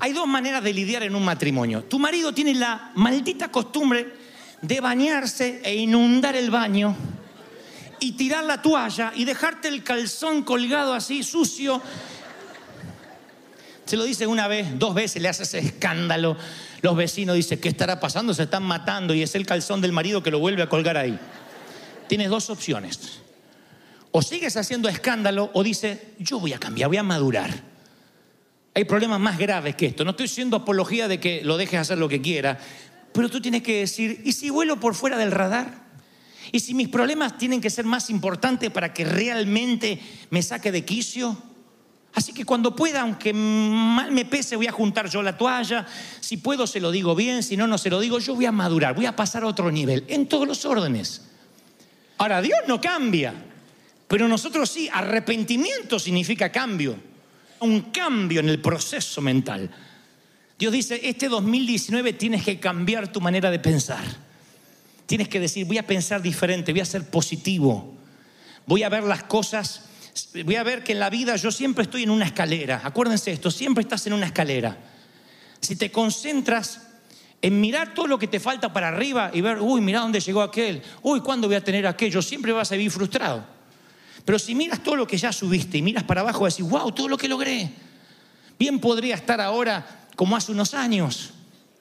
Hay 0.00 0.12
dos 0.12 0.26
maneras 0.26 0.62
de 0.62 0.72
lidiar 0.72 1.02
en 1.02 1.14
un 1.14 1.24
matrimonio. 1.24 1.84
Tu 1.84 1.98
marido 1.98 2.32
tiene 2.32 2.54
la 2.54 2.92
maldita 2.94 3.50
costumbre 3.50 4.14
de 4.62 4.80
bañarse 4.80 5.60
e 5.64 5.74
inundar 5.74 6.36
el 6.36 6.50
baño 6.50 6.96
y 8.00 8.12
tirar 8.12 8.44
la 8.44 8.62
toalla 8.62 9.12
y 9.14 9.24
dejarte 9.24 9.68
el 9.68 9.82
calzón 9.82 10.42
colgado 10.42 10.94
así, 10.94 11.22
sucio. 11.22 11.82
Se 13.88 13.96
lo 13.96 14.04
dice 14.04 14.26
una 14.26 14.48
vez, 14.48 14.78
dos 14.78 14.92
veces, 14.92 15.22
le 15.22 15.30
hace 15.30 15.44
ese 15.44 15.60
escándalo. 15.60 16.36
Los 16.82 16.94
vecinos 16.94 17.34
dicen, 17.34 17.58
¿qué 17.58 17.70
estará 17.70 17.98
pasando? 17.98 18.34
Se 18.34 18.42
están 18.42 18.62
matando 18.62 19.14
y 19.14 19.22
es 19.22 19.34
el 19.34 19.46
calzón 19.46 19.80
del 19.80 19.92
marido 19.92 20.22
que 20.22 20.30
lo 20.30 20.40
vuelve 20.40 20.60
a 20.60 20.68
colgar 20.68 20.98
ahí. 20.98 21.18
Tienes 22.06 22.28
dos 22.28 22.50
opciones. 22.50 23.20
O 24.10 24.20
sigues 24.20 24.58
haciendo 24.58 24.90
escándalo 24.90 25.50
o 25.54 25.62
dices, 25.62 26.00
yo 26.18 26.38
voy 26.38 26.52
a 26.52 26.58
cambiar, 26.58 26.88
voy 26.90 26.98
a 26.98 27.02
madurar. 27.02 27.62
Hay 28.74 28.84
problemas 28.84 29.20
más 29.20 29.38
graves 29.38 29.74
que 29.74 29.86
esto. 29.86 30.04
No 30.04 30.10
estoy 30.10 30.28
siendo 30.28 30.58
apología 30.58 31.08
de 31.08 31.18
que 31.18 31.40
lo 31.42 31.56
dejes 31.56 31.80
hacer 31.80 31.96
lo 31.96 32.10
que 32.10 32.20
quiera, 32.20 32.58
pero 33.14 33.30
tú 33.30 33.40
tienes 33.40 33.62
que 33.62 33.78
decir, 33.78 34.20
¿y 34.22 34.32
si 34.32 34.50
vuelo 34.50 34.78
por 34.78 34.94
fuera 34.96 35.16
del 35.16 35.32
radar? 35.32 35.88
¿Y 36.52 36.60
si 36.60 36.74
mis 36.74 36.88
problemas 36.88 37.38
tienen 37.38 37.62
que 37.62 37.70
ser 37.70 37.86
más 37.86 38.10
importantes 38.10 38.70
para 38.70 38.92
que 38.92 39.06
realmente 39.06 39.98
me 40.28 40.42
saque 40.42 40.72
de 40.72 40.84
quicio? 40.84 41.47
Así 42.18 42.32
que 42.32 42.44
cuando 42.44 42.74
pueda, 42.74 43.02
aunque 43.02 43.32
mal 43.32 44.10
me 44.10 44.24
pese, 44.24 44.56
voy 44.56 44.66
a 44.66 44.72
juntar 44.72 45.08
yo 45.08 45.22
la 45.22 45.38
toalla. 45.38 45.86
Si 46.18 46.38
puedo, 46.38 46.66
se 46.66 46.80
lo 46.80 46.90
digo 46.90 47.14
bien. 47.14 47.44
Si 47.44 47.56
no, 47.56 47.68
no 47.68 47.78
se 47.78 47.90
lo 47.90 48.00
digo. 48.00 48.18
Yo 48.18 48.34
voy 48.34 48.44
a 48.44 48.50
madurar, 48.50 48.96
voy 48.96 49.06
a 49.06 49.14
pasar 49.14 49.44
a 49.44 49.46
otro 49.46 49.70
nivel, 49.70 50.04
en 50.08 50.26
todos 50.26 50.48
los 50.48 50.64
órdenes. 50.64 51.28
Ahora, 52.16 52.42
Dios 52.42 52.58
no 52.66 52.80
cambia, 52.80 53.32
pero 54.08 54.26
nosotros 54.26 54.68
sí. 54.68 54.90
Arrepentimiento 54.92 56.00
significa 56.00 56.50
cambio. 56.50 56.98
Un 57.60 57.82
cambio 57.92 58.40
en 58.40 58.48
el 58.48 58.60
proceso 58.60 59.20
mental. 59.20 59.70
Dios 60.58 60.72
dice, 60.72 61.00
este 61.04 61.28
2019 61.28 62.14
tienes 62.14 62.42
que 62.42 62.58
cambiar 62.58 63.12
tu 63.12 63.20
manera 63.20 63.48
de 63.48 63.60
pensar. 63.60 64.02
Tienes 65.06 65.28
que 65.28 65.38
decir, 65.38 65.66
voy 65.66 65.78
a 65.78 65.86
pensar 65.86 66.20
diferente, 66.20 66.72
voy 66.72 66.80
a 66.80 66.84
ser 66.84 67.08
positivo. 67.08 67.94
Voy 68.66 68.82
a 68.82 68.88
ver 68.88 69.04
las 69.04 69.22
cosas 69.22 69.87
voy 70.44 70.56
a 70.56 70.62
ver 70.62 70.84
que 70.84 70.92
en 70.92 71.00
la 71.00 71.10
vida 71.10 71.36
yo 71.36 71.50
siempre 71.50 71.84
estoy 71.84 72.02
en 72.04 72.10
una 72.10 72.24
escalera. 72.24 72.80
Acuérdense 72.84 73.32
esto, 73.32 73.50
siempre 73.50 73.82
estás 73.82 74.06
en 74.06 74.12
una 74.12 74.26
escalera. 74.26 74.76
Si 75.60 75.76
te 75.76 75.90
concentras 75.90 76.82
en 77.40 77.60
mirar 77.60 77.94
todo 77.94 78.06
lo 78.06 78.18
que 78.18 78.26
te 78.26 78.40
falta 78.40 78.72
para 78.72 78.88
arriba 78.88 79.30
y 79.32 79.40
ver, 79.40 79.60
uy, 79.60 79.80
mira 79.80 80.00
dónde 80.00 80.20
llegó 80.20 80.42
aquel, 80.42 80.82
uy, 81.02 81.20
¿cuándo 81.20 81.46
voy 81.46 81.56
a 81.56 81.64
tener 81.64 81.86
aquello? 81.86 82.20
Siempre 82.20 82.52
vas 82.52 82.70
a 82.72 82.76
vivir 82.76 82.90
frustrado. 82.90 83.44
Pero 84.24 84.38
si 84.38 84.54
miras 84.54 84.82
todo 84.82 84.96
lo 84.96 85.06
que 85.06 85.16
ya 85.16 85.32
subiste 85.32 85.78
y 85.78 85.82
miras 85.82 86.04
para 86.04 86.20
abajo, 86.20 86.46
decís, 86.46 86.68
wow, 86.68 86.92
todo 86.92 87.08
lo 87.08 87.16
que 87.16 87.28
logré. 87.28 87.70
Bien 88.58 88.78
podría 88.78 89.14
estar 89.14 89.40
ahora 89.40 90.08
como 90.16 90.36
hace 90.36 90.52
unos 90.52 90.74
años. 90.74 91.30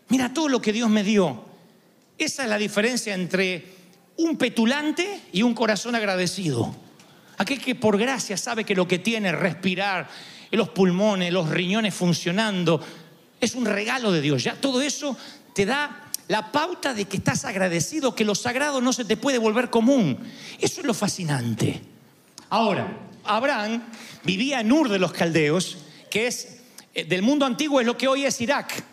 Mira 0.10 0.34
todo 0.34 0.48
lo 0.48 0.62
que 0.62 0.72
Dios 0.72 0.90
me 0.90 1.04
dio. 1.04 1.44
Esa 2.18 2.44
es 2.44 2.50
la 2.50 2.58
diferencia 2.58 3.14
entre 3.14 3.76
un 4.18 4.38
petulante 4.38 5.22
y 5.32 5.42
un 5.42 5.54
corazón 5.54 5.96
agradecido. 5.96 6.76
Aquel 7.38 7.60
que 7.62 7.76
por 7.76 7.98
gracia 7.98 8.36
sabe 8.36 8.64
que 8.64 8.76
lo 8.76 8.88
que 8.88 9.00
tiene, 9.00 9.32
respirar, 9.32 10.10
los 10.52 10.70
pulmones, 10.70 11.32
los 11.32 11.50
riñones 11.50 11.94
funcionando, 11.94 12.82
es 13.40 13.54
un 13.56 13.66
regalo 13.66 14.12
de 14.12 14.22
Dios. 14.22 14.44
Ya 14.44 14.56
todo 14.56 14.82
eso 14.82 15.16
te 15.54 15.66
da 15.66 16.04
la 16.28 16.52
pauta 16.52 16.94
de 16.94 17.06
que 17.06 17.18
estás 17.18 17.46
agradecido, 17.46 18.16
que 18.16 18.26
lo 18.26 18.36
sagrado 18.36 18.82
no 18.82 18.92
se 18.92 19.06
te 19.06 19.18
puede 19.18 19.38
volver 19.38 19.70
común. 19.70 20.18
Eso 20.60 20.82
es 20.82 20.88
lo 20.88 20.94
fascinante. 20.94 21.82
Ahora, 22.50 22.98
Abraham 23.24 23.84
vivía 24.24 24.60
en 24.62 24.72
Ur 24.72 24.90
de 24.90 25.00
los 25.00 25.14
Caldeos, 25.14 25.78
que 26.10 26.28
es 26.28 26.60
eh, 26.94 27.04
del 27.06 27.22
mundo 27.22 27.46
antiguo, 27.46 27.80
es 27.80 27.86
lo 27.86 27.98
que 27.98 28.08
hoy 28.08 28.26
es 28.26 28.42
Irak. 28.42 28.84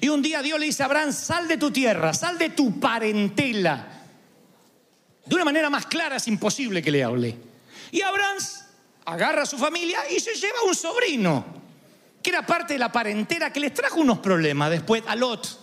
Y 0.00 0.08
un 0.08 0.22
día 0.22 0.42
Dios 0.42 0.58
le 0.58 0.66
dice 0.66 0.82
a 0.82 0.86
Abraham, 0.86 1.12
sal 1.12 1.46
de 1.46 1.56
tu 1.56 1.70
tierra, 1.70 2.12
sal 2.12 2.38
de 2.38 2.50
tu 2.50 2.80
parentela. 2.80 3.86
De 5.24 5.34
una 5.34 5.44
manera 5.44 5.70
más 5.70 5.86
clara 5.86 6.16
es 6.16 6.28
imposible 6.28 6.82
que 6.82 6.90
le 6.90 7.04
hable. 7.04 7.45
Y 7.90 8.02
Abraham 8.02 8.36
agarra 9.04 9.42
a 9.42 9.46
su 9.46 9.56
familia 9.56 10.00
y 10.10 10.20
se 10.20 10.34
lleva 10.34 10.58
a 10.60 10.68
un 10.68 10.74
sobrino, 10.74 11.44
que 12.22 12.30
era 12.30 12.44
parte 12.44 12.74
de 12.74 12.78
la 12.78 12.90
parentela, 12.90 13.52
que 13.52 13.60
les 13.60 13.72
trajo 13.72 14.00
unos 14.00 14.18
problemas 14.18 14.70
después 14.70 15.02
a 15.06 15.14
Lot. 15.14 15.60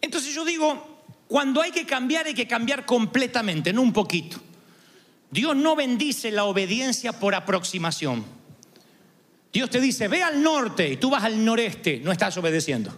Entonces 0.00 0.34
yo 0.34 0.44
digo, 0.44 1.02
cuando 1.26 1.62
hay 1.62 1.72
que 1.72 1.86
cambiar, 1.86 2.26
hay 2.26 2.34
que 2.34 2.46
cambiar 2.46 2.84
completamente, 2.84 3.72
no 3.72 3.82
un 3.82 3.92
poquito. 3.92 4.38
Dios 5.30 5.56
no 5.56 5.74
bendice 5.74 6.30
la 6.30 6.44
obediencia 6.44 7.12
por 7.12 7.34
aproximación. 7.34 8.24
Dios 9.52 9.70
te 9.70 9.80
dice, 9.80 10.08
ve 10.08 10.22
al 10.22 10.42
norte 10.42 10.90
y 10.90 10.96
tú 10.96 11.10
vas 11.10 11.24
al 11.24 11.44
noreste, 11.44 12.00
no 12.02 12.12
estás 12.12 12.36
obedeciendo. 12.36 12.94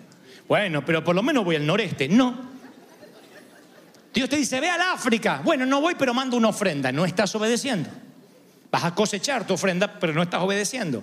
Bueno, 0.48 0.84
pero 0.84 1.02
por 1.04 1.14
lo 1.14 1.22
menos 1.22 1.44
voy 1.44 1.56
al 1.56 1.66
noreste. 1.66 2.08
No. 2.08 2.56
Dios 4.12 4.28
te 4.28 4.36
dice, 4.36 4.60
ve 4.60 4.70
al 4.70 4.80
África. 4.80 5.40
Bueno, 5.44 5.66
no 5.66 5.80
voy, 5.80 5.94
pero 5.96 6.14
mando 6.14 6.36
una 6.36 6.48
ofrenda. 6.48 6.90
No 6.92 7.04
estás 7.04 7.34
obedeciendo. 7.34 7.90
Vas 8.70 8.84
a 8.84 8.94
cosechar 8.94 9.46
tu 9.46 9.54
ofrenda, 9.54 9.98
pero 9.98 10.12
no 10.12 10.22
estás 10.22 10.42
obedeciendo. 10.42 11.02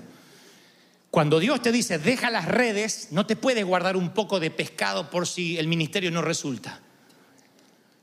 Cuando 1.13 1.39
Dios 1.39 1.61
te 1.61 1.71
dice, 1.71 1.99
deja 1.99 2.31
las 2.31 2.45
redes, 2.45 3.09
no 3.11 3.25
te 3.25 3.35
puedes 3.35 3.63
guardar 3.63 3.95
un 3.95 4.09
poco 4.09 4.39
de 4.39 4.49
pescado 4.49 5.09
por 5.11 5.27
si 5.27 5.57
el 5.59 5.67
ministerio 5.67 6.09
no 6.09 6.21
resulta. 6.23 6.79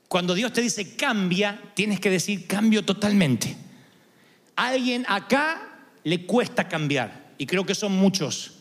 Cuando 0.07 0.35
Dios 0.35 0.53
te 0.53 0.61
dice 0.61 0.97
cambia, 0.97 1.61
tienes 1.75 2.01
que 2.01 2.11
decir 2.11 2.47
cambio 2.47 2.85
totalmente. 2.85 3.57
alguien 4.57 5.05
acá 5.09 5.71
le 6.05 6.25
cuesta 6.27 6.69
cambiar, 6.69 7.33
y 7.39 7.47
creo 7.47 7.65
que 7.65 7.75
son 7.75 7.93
muchos. 7.93 8.53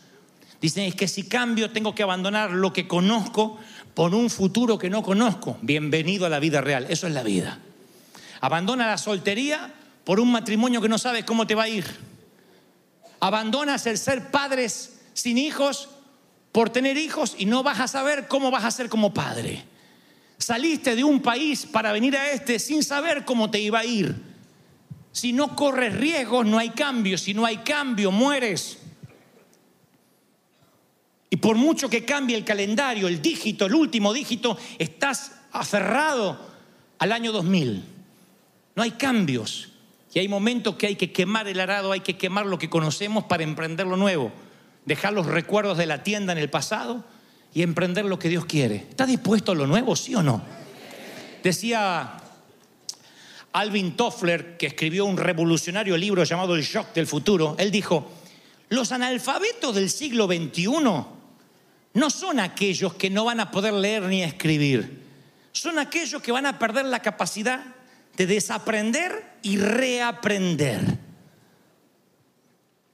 Dicen, 0.60 0.84
es 0.84 0.94
que 0.94 1.08
si 1.08 1.28
cambio 1.28 1.70
tengo 1.70 1.94
que 1.94 2.02
abandonar 2.02 2.50
lo 2.50 2.72
que 2.72 2.86
conozco 2.86 3.58
por 3.94 4.14
un 4.14 4.30
futuro 4.30 4.78
que 4.78 4.90
no 4.90 5.02
conozco. 5.02 5.58
Bienvenido 5.62 6.26
a 6.26 6.28
la 6.28 6.38
vida 6.38 6.60
real, 6.60 6.86
eso 6.88 7.06
es 7.06 7.14
la 7.14 7.22
vida. 7.22 7.58
Abandona 8.40 8.86
la 8.86 8.98
soltería 8.98 9.74
por 10.10 10.18
un 10.18 10.32
matrimonio 10.32 10.80
que 10.80 10.88
no 10.88 10.98
sabes 10.98 11.22
cómo 11.22 11.46
te 11.46 11.54
va 11.54 11.62
a 11.62 11.68
ir. 11.68 11.84
Abandonas 13.20 13.86
el 13.86 13.96
ser 13.96 14.32
padres 14.32 14.98
sin 15.12 15.38
hijos 15.38 15.88
por 16.50 16.68
tener 16.68 16.96
hijos 16.96 17.36
y 17.38 17.46
no 17.46 17.62
vas 17.62 17.78
a 17.78 17.86
saber 17.86 18.26
cómo 18.26 18.50
vas 18.50 18.64
a 18.64 18.72
ser 18.72 18.88
como 18.88 19.14
padre. 19.14 19.62
Saliste 20.36 20.96
de 20.96 21.04
un 21.04 21.22
país 21.22 21.64
para 21.64 21.92
venir 21.92 22.16
a 22.16 22.32
este 22.32 22.58
sin 22.58 22.82
saber 22.82 23.24
cómo 23.24 23.52
te 23.52 23.60
iba 23.60 23.78
a 23.78 23.84
ir. 23.84 24.16
Si 25.12 25.32
no 25.32 25.54
corres 25.54 25.94
riesgos, 25.94 26.44
no 26.44 26.58
hay 26.58 26.70
cambio. 26.70 27.16
Si 27.16 27.32
no 27.32 27.46
hay 27.46 27.58
cambio, 27.58 28.10
mueres. 28.10 28.78
Y 31.30 31.36
por 31.36 31.54
mucho 31.54 31.88
que 31.88 32.04
cambie 32.04 32.36
el 32.36 32.44
calendario, 32.44 33.06
el 33.06 33.22
dígito, 33.22 33.64
el 33.64 33.76
último 33.76 34.12
dígito, 34.12 34.58
estás 34.76 35.36
aferrado 35.52 36.36
al 36.98 37.12
año 37.12 37.30
2000. 37.30 37.84
No 38.74 38.82
hay 38.82 38.90
cambios. 38.90 39.69
Y 40.12 40.18
hay 40.18 40.28
momentos 40.28 40.74
que 40.76 40.88
hay 40.88 40.96
que 40.96 41.12
quemar 41.12 41.46
el 41.46 41.60
arado, 41.60 41.92
hay 41.92 42.00
que 42.00 42.16
quemar 42.16 42.46
lo 42.46 42.58
que 42.58 42.68
conocemos 42.68 43.24
para 43.24 43.44
emprender 43.44 43.86
lo 43.86 43.96
nuevo. 43.96 44.32
Dejar 44.84 45.12
los 45.12 45.26
recuerdos 45.26 45.78
de 45.78 45.86
la 45.86 46.02
tienda 46.02 46.32
en 46.32 46.38
el 46.38 46.50
pasado 46.50 47.04
y 47.54 47.62
emprender 47.62 48.04
lo 48.04 48.18
que 48.18 48.28
Dios 48.28 48.44
quiere. 48.44 48.76
¿Está 48.90 49.06
dispuesto 49.06 49.52
a 49.52 49.54
lo 49.54 49.66
nuevo, 49.66 49.94
sí 49.94 50.14
o 50.14 50.22
no? 50.22 50.42
Decía 51.42 52.20
Alvin 53.52 53.96
Toffler, 53.96 54.56
que 54.56 54.66
escribió 54.66 55.04
un 55.04 55.16
revolucionario 55.16 55.96
libro 55.96 56.24
llamado 56.24 56.54
El 56.54 56.62
Shock 56.62 56.92
del 56.92 57.06
Futuro, 57.06 57.56
él 57.58 57.70
dijo, 57.70 58.10
los 58.68 58.92
analfabetos 58.92 59.74
del 59.74 59.90
siglo 59.90 60.26
XXI 60.26 60.68
no 61.92 62.10
son 62.10 62.38
aquellos 62.38 62.94
que 62.94 63.10
no 63.10 63.24
van 63.24 63.40
a 63.40 63.50
poder 63.50 63.72
leer 63.72 64.02
ni 64.02 64.22
escribir, 64.22 65.02
son 65.52 65.78
aquellos 65.78 66.22
que 66.22 66.30
van 66.30 66.46
a 66.46 66.58
perder 66.58 66.84
la 66.86 67.00
capacidad 67.02 67.64
de 68.16 68.26
desaprender 68.26 69.29
y 69.42 69.56
reaprender. 69.56 70.80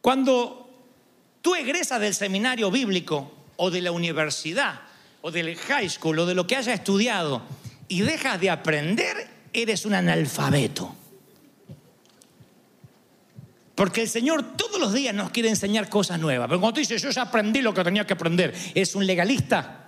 Cuando 0.01 0.71
tú 1.43 1.55
egresas 1.55 2.01
del 2.01 2.15
seminario 2.15 2.71
bíblico, 2.71 3.37
o 3.57 3.71
de 3.71 3.81
la 3.81 3.93
universidad 3.93 4.81
o 5.23 5.31
del 5.31 5.57
high 5.57 5.89
school 5.89 6.19
o 6.21 6.27
de 6.27 6.35
lo 6.35 6.47
que 6.47 6.57
haya 6.57 6.75
estudiado 6.75 7.43
y 7.89 8.01
dejas 8.01 8.41
de 8.41 8.51
aprender, 8.51 9.29
eres 9.53 9.85
un 9.87 9.95
analfabeto. 9.95 10.95
Porque 13.75 14.03
el 14.03 14.09
Señor 14.09 14.57
todos 14.57 14.81
los 14.81 14.93
días 14.93 15.15
nos 15.15 15.31
quiere 15.31 15.49
enseñar 15.49 15.89
cosas 15.89 16.19
nuevas. 16.19 16.49
Pero 16.49 16.61
cuando 16.61 16.75
tú 16.75 16.81
dices, 16.81 17.03
yo 17.03 17.11
ya 17.11 17.23
aprendí 17.23 17.61
lo 17.61 17.75
que 17.75 17.85
tenía 17.85 18.07
que 18.07 18.15
aprender, 18.15 18.55
es 18.75 18.95
un 18.95 19.07
legalista. 19.07 19.86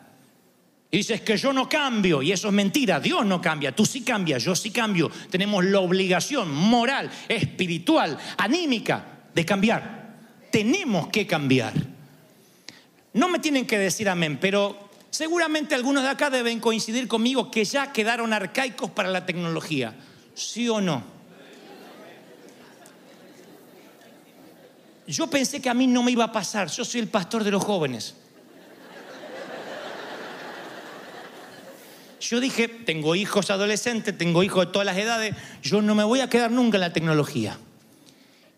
Y 0.91 0.99
dices 0.99 1.21
que 1.21 1.37
yo 1.37 1.53
no 1.53 1.69
cambio, 1.69 2.23
y 2.23 2.33
eso 2.33 2.49
es 2.49 2.55
mentira, 2.55 2.99
Dios 2.99 3.27
no 3.27 3.43
cambia, 3.43 3.77
tú 3.77 3.85
sí 3.85 4.01
cambias, 4.01 4.43
yo 4.43 4.57
sí 4.57 4.71
cambio. 4.71 5.11
Tenemos 5.31 5.63
la 5.65 5.81
obligación 5.81 6.51
moral, 6.51 7.11
espiritual, 7.29 8.17
anímica 8.39 9.05
de 9.35 9.45
cambiar. 9.45 10.17
Tenemos 10.51 11.09
que 11.09 11.27
cambiar. 11.27 11.75
No 13.13 13.29
me 13.29 13.39
tienen 13.39 13.67
que 13.67 13.79
decir 13.79 14.09
amén, 14.09 14.39
pero 14.41 14.89
seguramente 15.11 15.75
algunos 15.75 16.05
de 16.05 16.09
acá 16.09 16.31
deben 16.31 16.59
coincidir 16.59 17.07
conmigo 17.07 17.51
que 17.51 17.67
ya 17.67 17.93
quedaron 17.93 18.33
arcaicos 18.33 18.91
para 18.91 19.11
la 19.11 19.27
tecnología. 19.27 19.95
¿Sí 20.35 20.71
o 20.71 20.81
no? 20.81 21.03
Yo 25.07 25.27
pensé 25.29 25.61
que 25.61 25.69
a 25.69 25.75
mí 25.75 25.87
no 25.87 26.03
me 26.03 26.13
iba 26.13 26.25
a 26.25 26.33
pasar. 26.33 26.69
Yo 26.69 26.85
soy 26.85 27.01
el 27.01 27.09
pastor 27.09 27.45
de 27.45 27.51
los 27.51 27.65
jóvenes. 27.65 28.15
Yo 32.21 32.41
dije, 32.41 32.69
tengo 32.69 33.15
hijos 33.15 33.51
adolescentes, 33.51 34.17
tengo 34.17 34.43
hijos 34.43 34.67
de 34.67 34.73
todas 34.73 34.87
las 34.87 34.97
edades, 34.97 35.35
yo 35.63 35.83
no 35.83 35.95
me 35.95 36.05
voy 36.05 36.21
a 36.21 36.29
quedar 36.29 36.51
nunca 36.51 36.77
en 36.77 36.83
la 36.83 36.93
tecnología. 36.93 37.57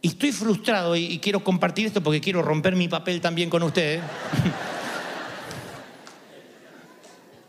Y 0.02 0.08
estoy 0.08 0.32
frustrado 0.32 0.96
y, 0.96 1.18
quiero 1.18 1.44
compartir 1.44 1.86
esto 1.86 2.02
porque 2.02 2.20
quiero 2.20 2.40
romper 2.40 2.74
mi 2.74 2.88
papel 2.88 3.20
también 3.20 3.50
con 3.50 3.62
ustedes. 3.62 4.02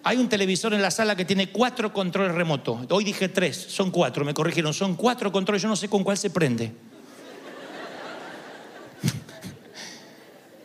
Hay 0.03 0.17
un 0.17 0.27
televisor 0.27 0.73
en 0.73 0.81
la 0.81 0.91
sala 0.91 1.15
que 1.15 1.23
tiene 1.23 1.49
cuatro 1.49 1.93
controles 1.93 2.33
remotos. 2.35 2.79
Hoy 2.89 3.03
dije 3.05 3.29
tres, 3.29 3.55
son 3.55 3.91
cuatro, 3.91 4.25
me 4.25 4.33
corrigieron, 4.33 4.73
son 4.73 4.95
cuatro 4.95 5.31
controles, 5.31 5.61
yo 5.61 5.69
no 5.69 5.75
sé 5.75 5.87
con 5.87 6.03
cuál 6.03 6.17
se 6.17 6.29
prende. 6.29 6.73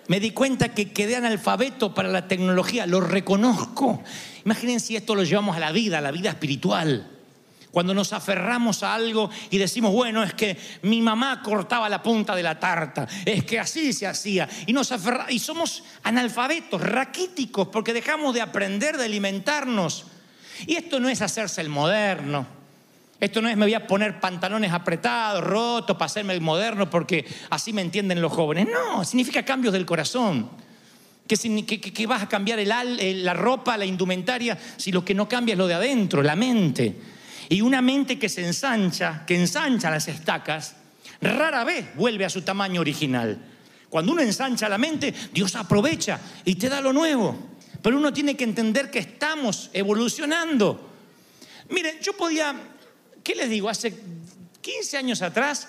Me 0.08 0.20
di 0.20 0.30
cuenta 0.30 0.74
que 0.74 0.92
quedé 0.92 1.16
analfabeto 1.16 1.94
para 1.94 2.08
la 2.08 2.28
tecnología, 2.28 2.86
lo 2.86 3.00
reconozco. 3.00 4.02
Imagínense 4.44 4.86
si 4.86 4.96
esto 4.96 5.14
lo 5.14 5.24
llevamos 5.24 5.56
a 5.56 5.60
la 5.60 5.72
vida, 5.72 5.98
a 5.98 6.00
la 6.00 6.12
vida 6.12 6.30
espiritual. 6.30 7.10
Cuando 7.70 7.92
nos 7.92 8.12
aferramos 8.12 8.82
a 8.82 8.94
algo 8.94 9.28
y 9.50 9.58
decimos, 9.58 9.92
bueno, 9.92 10.22
es 10.22 10.32
que 10.32 10.56
mi 10.82 11.02
mamá 11.02 11.42
cortaba 11.42 11.88
la 11.88 12.02
punta 12.02 12.34
de 12.34 12.42
la 12.42 12.58
tarta, 12.58 13.06
es 13.24 13.44
que 13.44 13.58
así 13.58 13.92
se 13.92 14.06
hacía. 14.06 14.48
Y, 14.66 14.72
nos 14.72 14.92
y 15.28 15.38
somos 15.38 15.82
analfabetos, 16.02 16.80
raquíticos, 16.80 17.68
porque 17.68 17.92
dejamos 17.92 18.32
de 18.32 18.40
aprender, 18.40 18.96
de 18.96 19.04
alimentarnos. 19.04 20.06
Y 20.66 20.76
esto 20.76 21.00
no 21.00 21.10
es 21.10 21.20
hacerse 21.20 21.60
el 21.60 21.68
moderno. 21.68 22.55
Esto 23.18 23.40
no 23.40 23.48
es 23.48 23.56
me 23.56 23.64
voy 23.64 23.74
a 23.74 23.86
poner 23.86 24.20
pantalones 24.20 24.72
apretados, 24.72 25.42
rotos, 25.42 25.96
para 25.96 26.06
hacerme 26.06 26.34
el 26.34 26.40
moderno, 26.40 26.90
porque 26.90 27.24
así 27.50 27.72
me 27.72 27.80
entienden 27.82 28.20
los 28.20 28.32
jóvenes. 28.32 28.68
No, 28.70 29.04
significa 29.04 29.44
cambios 29.44 29.72
del 29.72 29.86
corazón. 29.86 30.50
Que, 31.26 32.06
vas 32.06 32.22
a 32.22 32.28
cambiar 32.28 32.60
la 32.60 33.34
ropa, 33.34 33.76
la 33.76 33.84
indumentaria, 33.84 34.56
si 34.76 34.92
lo 34.92 35.04
que 35.04 35.14
no 35.14 35.28
cambia 35.28 35.54
es 35.54 35.58
lo 35.58 35.66
de 35.66 35.74
adentro, 35.74 36.22
la 36.22 36.36
mente. 36.36 36.94
Y 37.48 37.60
una 37.62 37.82
mente 37.82 38.18
que 38.18 38.28
se 38.28 38.44
ensancha, 38.44 39.24
que 39.26 39.34
ensancha 39.34 39.90
las 39.90 40.08
estacas, 40.08 40.76
rara 41.20 41.64
vez 41.64 41.94
vuelve 41.96 42.24
a 42.24 42.30
su 42.30 42.42
tamaño 42.42 42.80
original. 42.80 43.38
Cuando 43.88 44.12
uno 44.12 44.22
ensancha 44.22 44.68
la 44.68 44.78
mente, 44.78 45.14
Dios 45.32 45.54
aprovecha 45.56 46.20
y 46.44 46.56
te 46.56 46.68
da 46.68 46.80
lo 46.80 46.92
nuevo. 46.92 47.36
pero 47.82 47.98
uno 47.98 48.12
tiene 48.12 48.36
que 48.36 48.44
entender 48.44 48.90
que 48.90 48.98
estamos 48.98 49.70
evolucionando. 49.72 50.90
Miren, 51.68 52.00
yo 52.00 52.14
podía, 52.14 52.54
¿qué 53.26 53.34
les 53.34 53.50
digo? 53.50 53.68
Hace 53.68 53.92
15 54.60 54.98
años 54.98 55.20
atrás 55.20 55.66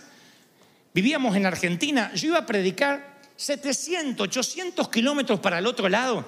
vivíamos 0.94 1.36
en 1.36 1.48
Argentina, 1.48 2.14
yo 2.14 2.28
iba 2.28 2.38
a 2.38 2.46
predicar 2.46 3.18
700, 3.36 4.28
800 4.28 4.88
kilómetros 4.90 5.40
para 5.40 5.58
el 5.58 5.66
otro 5.66 5.90
lado, 5.90 6.24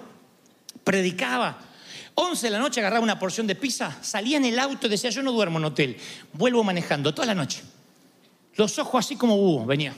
predicaba. 0.83 1.59
11 2.15 2.47
de 2.47 2.49
la 2.49 2.57
noche 2.57 2.79
agarraba 2.79 3.03
una 3.03 3.19
porción 3.19 3.45
de 3.45 3.53
pizza, 3.53 3.95
salía 4.01 4.37
en 4.37 4.45
el 4.45 4.57
auto 4.57 4.87
y 4.87 4.89
decía, 4.89 5.11
yo 5.11 5.21
no 5.21 5.31
duermo 5.31 5.59
en 5.59 5.65
hotel, 5.65 5.97
vuelvo 6.33 6.63
manejando 6.63 7.13
toda 7.13 7.27
la 7.27 7.35
noche. 7.35 7.61
Los 8.55 8.79
ojos 8.79 9.05
así 9.05 9.15
como 9.15 9.37
búho, 9.37 9.67
venía. 9.67 9.93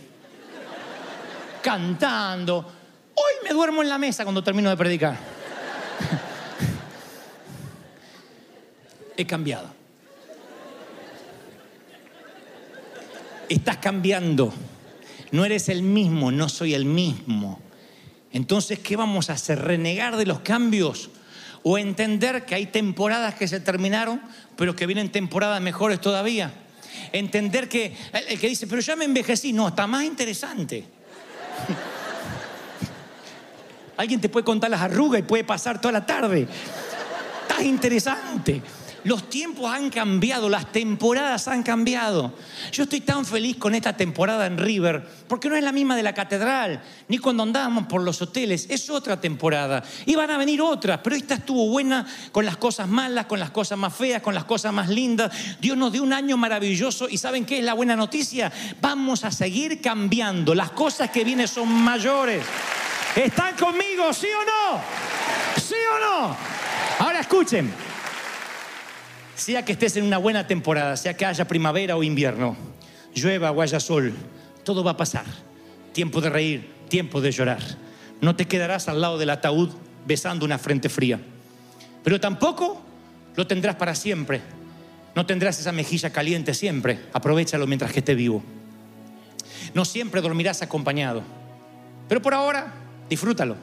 Cantando. 1.63 2.58
Hoy 3.15 3.34
me 3.46 3.52
duermo 3.52 3.82
en 3.82 3.88
la 3.88 3.98
mesa 3.98 4.26
cuando 4.26 4.44
termino 4.44 4.70
de 4.70 4.76
predicar. 4.76 5.17
He 9.15 9.26
cambiado. 9.26 9.81
Estás 13.51 13.77
cambiando. 13.77 14.51
No 15.31 15.43
eres 15.43 15.67
el 15.67 15.83
mismo, 15.83 16.31
no 16.31 16.47
soy 16.47 16.73
el 16.73 16.85
mismo. 16.85 17.59
Entonces, 18.31 18.79
¿qué 18.79 18.95
vamos 18.95 19.29
a 19.29 19.33
hacer? 19.33 19.59
¿Renegar 19.59 20.15
de 20.15 20.25
los 20.25 20.39
cambios? 20.39 21.09
¿O 21.61 21.77
entender 21.77 22.45
que 22.45 22.55
hay 22.55 22.67
temporadas 22.67 23.35
que 23.35 23.49
se 23.49 23.59
terminaron, 23.59 24.21
pero 24.55 24.73
que 24.73 24.85
vienen 24.85 25.11
temporadas 25.11 25.61
mejores 25.61 25.99
todavía? 25.99 26.53
Entender 27.11 27.67
que 27.67 27.93
el 28.29 28.39
que 28.39 28.47
dice, 28.47 28.67
pero 28.67 28.81
ya 28.81 28.95
me 28.95 29.03
envejecí, 29.03 29.51
no, 29.51 29.67
está 29.67 29.85
más 29.85 30.05
interesante. 30.05 30.85
Alguien 33.97 34.21
te 34.21 34.29
puede 34.29 34.45
contar 34.45 34.69
las 34.69 34.79
arrugas 34.79 35.19
y 35.19 35.23
puede 35.23 35.43
pasar 35.43 35.81
toda 35.81 35.91
la 35.91 36.05
tarde. 36.05 36.47
Está 37.49 37.61
interesante. 37.61 38.61
Los 39.03 39.29
tiempos 39.29 39.73
han 39.73 39.89
cambiado, 39.89 40.47
las 40.47 40.71
temporadas 40.71 41.47
han 41.47 41.63
cambiado. 41.63 42.33
Yo 42.71 42.83
estoy 42.83 43.01
tan 43.01 43.25
feliz 43.25 43.57
con 43.57 43.73
esta 43.73 43.97
temporada 43.97 44.45
en 44.45 44.57
River, 44.57 45.07
porque 45.27 45.49
no 45.49 45.55
es 45.55 45.63
la 45.63 45.71
misma 45.71 45.95
de 45.95 46.03
la 46.03 46.13
catedral, 46.13 46.81
ni 47.07 47.17
cuando 47.17 47.43
andábamos 47.43 47.87
por 47.87 48.03
los 48.03 48.21
hoteles, 48.21 48.67
es 48.69 48.89
otra 48.89 49.19
temporada. 49.19 49.83
Y 50.05 50.15
van 50.15 50.29
a 50.29 50.37
venir 50.37 50.61
otras, 50.61 50.99
pero 51.03 51.15
esta 51.15 51.35
estuvo 51.35 51.67
buena 51.69 52.05
con 52.31 52.45
las 52.45 52.57
cosas 52.57 52.87
malas, 52.87 53.25
con 53.25 53.39
las 53.39 53.49
cosas 53.49 53.77
más 53.77 53.93
feas, 53.95 54.21
con 54.21 54.35
las 54.35 54.45
cosas 54.45 54.71
más 54.71 54.87
lindas. 54.87 55.31
Dios 55.59 55.75
nos 55.77 55.91
dio 55.91 56.03
un 56.03 56.13
año 56.13 56.37
maravilloso 56.37 57.07
y 57.09 57.17
¿saben 57.17 57.45
qué 57.45 57.59
es 57.59 57.65
la 57.65 57.73
buena 57.73 57.95
noticia? 57.95 58.51
Vamos 58.79 59.23
a 59.23 59.31
seguir 59.31 59.81
cambiando. 59.81 60.53
Las 60.53 60.71
cosas 60.71 61.09
que 61.09 61.23
vienen 61.23 61.47
son 61.47 61.71
mayores. 61.71 62.43
¿Están 63.15 63.55
conmigo, 63.57 64.13
sí 64.13 64.27
o 64.27 64.45
no? 64.45 64.81
¿Sí 65.59 65.75
o 65.95 65.99
no? 65.99 66.37
Ahora 66.99 67.19
escuchen. 67.19 67.73
Sea 69.41 69.65
que 69.65 69.71
estés 69.71 69.97
en 69.97 70.04
una 70.04 70.19
buena 70.19 70.45
temporada, 70.45 70.95
sea 70.95 71.17
que 71.17 71.25
haya 71.25 71.47
primavera 71.47 71.97
o 71.97 72.04
invierno, 72.04 72.56
llueva 73.15 73.49
o 73.49 73.63
haya 73.63 73.80
sol, 73.80 74.13
todo 74.63 74.84
va 74.84 74.91
a 74.91 74.97
pasar. 74.97 75.25
Tiempo 75.93 76.21
de 76.21 76.30
reír, 76.30 76.69
tiempo 76.89 77.19
de 77.21 77.32
llorar. 77.32 77.60
No 78.21 78.36
te 78.36 78.45
quedarás 78.45 78.88
al 78.88 79.01
lado 79.01 79.17
del 79.17 79.32
ataúd 79.32 79.71
besando 80.06 80.45
una 80.45 80.60
frente 80.60 80.89
fría. 80.89 81.19
Pero 82.04 82.19
tampoco 82.19 82.84
lo 83.36 83.47
tendrás 83.47 83.77
para 83.77 83.95
siempre. 83.95 84.41
No 85.15 85.25
tendrás 85.25 85.60
esa 85.60 85.71
mejilla 85.71 86.12
caliente 86.12 86.54
siempre. 86.54 86.99
Aprovechalo 87.12 87.65
mientras 87.65 87.91
que 87.91 87.99
esté 87.99 88.13
vivo. 88.13 88.43
No 89.73 89.86
siempre 89.86 90.21
dormirás 90.21 90.62
acompañado. 90.62 91.23
Pero 92.08 92.21
por 92.21 92.36
ahora, 92.36 92.71
disfrútalo. 93.10 93.56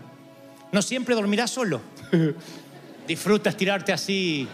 No 0.72 0.82
siempre 0.82 1.14
dormirás 1.14 1.52
solo. 1.52 1.80
Disfruta 3.06 3.50
estirarte 3.50 3.92
así 3.92 4.48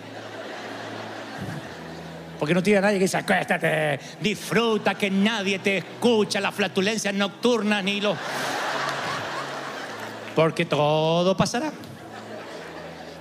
porque 2.44 2.52
no 2.52 2.62
tiene 2.62 2.83
nadie 2.83 2.98
que 2.98 3.04
dice, 3.04 3.16
acuéstate, 3.16 3.98
disfruta, 4.20 4.94
que 4.96 5.11
nadie 5.11 5.61
te 5.61 5.78
escucha, 5.78 6.42
las 6.42 6.54
flatulencias 6.54 7.14
nocturnas 7.14 7.83
ni 7.83 8.02
los... 8.02 8.18
Porque 10.37 10.66
todo 10.66 11.35
pasará. 11.35 11.72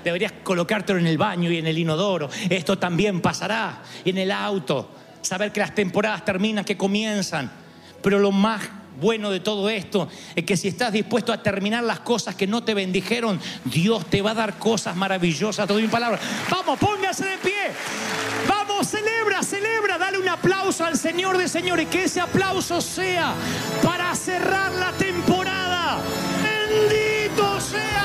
Deberías 0.03 0.33
colocártelo 0.43 0.99
en 0.99 1.07
el 1.07 1.17
baño 1.17 1.49
y 1.49 1.57
en 1.57 1.67
el 1.67 1.77
inodoro. 1.77 2.29
Esto 2.49 2.77
también 2.77 3.21
pasará. 3.21 3.81
Y 4.03 4.09
en 4.09 4.17
el 4.17 4.31
auto. 4.33 4.91
Saber 5.21 5.53
que 5.53 5.61
las 5.61 5.73
temporadas 5.73 6.25
terminan, 6.25 6.65
que 6.65 6.75
comienzan. 6.75 7.49
Pero 8.01 8.19
lo 8.19 8.33
más 8.33 8.61
bueno 8.99 9.29
de 9.29 9.39
todo 9.39 9.69
esto 9.69 10.07
es 10.35 10.43
que 10.43 10.57
si 10.57 10.67
estás 10.67 10.91
dispuesto 10.91 11.33
a 11.33 11.41
terminar 11.41 11.83
las 11.83 11.99
cosas 11.99 12.35
que 12.35 12.47
no 12.47 12.63
te 12.63 12.73
bendijeron, 12.73 13.39
Dios 13.65 14.05
te 14.07 14.21
va 14.21 14.31
a 14.31 14.35
dar 14.35 14.57
cosas 14.57 14.95
maravillosas. 14.95 15.67
Te 15.67 15.73
doy 15.73 15.83
mi 15.83 15.89
palabra. 15.89 16.19
Vamos, 16.49 16.79
póngase 16.79 17.25
de 17.25 17.37
pie. 17.37 17.71
Vamos, 18.47 18.87
celebra, 18.87 19.43
celebra. 19.43 19.97
Dale 19.97 20.17
un 20.17 20.29
aplauso 20.29 20.85
al 20.85 20.97
Señor 20.97 21.37
de 21.37 21.47
Señores. 21.47 21.87
Que 21.87 22.05
ese 22.05 22.21
aplauso 22.21 22.81
sea 22.81 23.33
para 23.83 24.13
cerrar 24.15 24.71
la 24.73 24.91
temporada. 24.93 25.99
Bendito 26.43 27.59
sea 27.61 28.02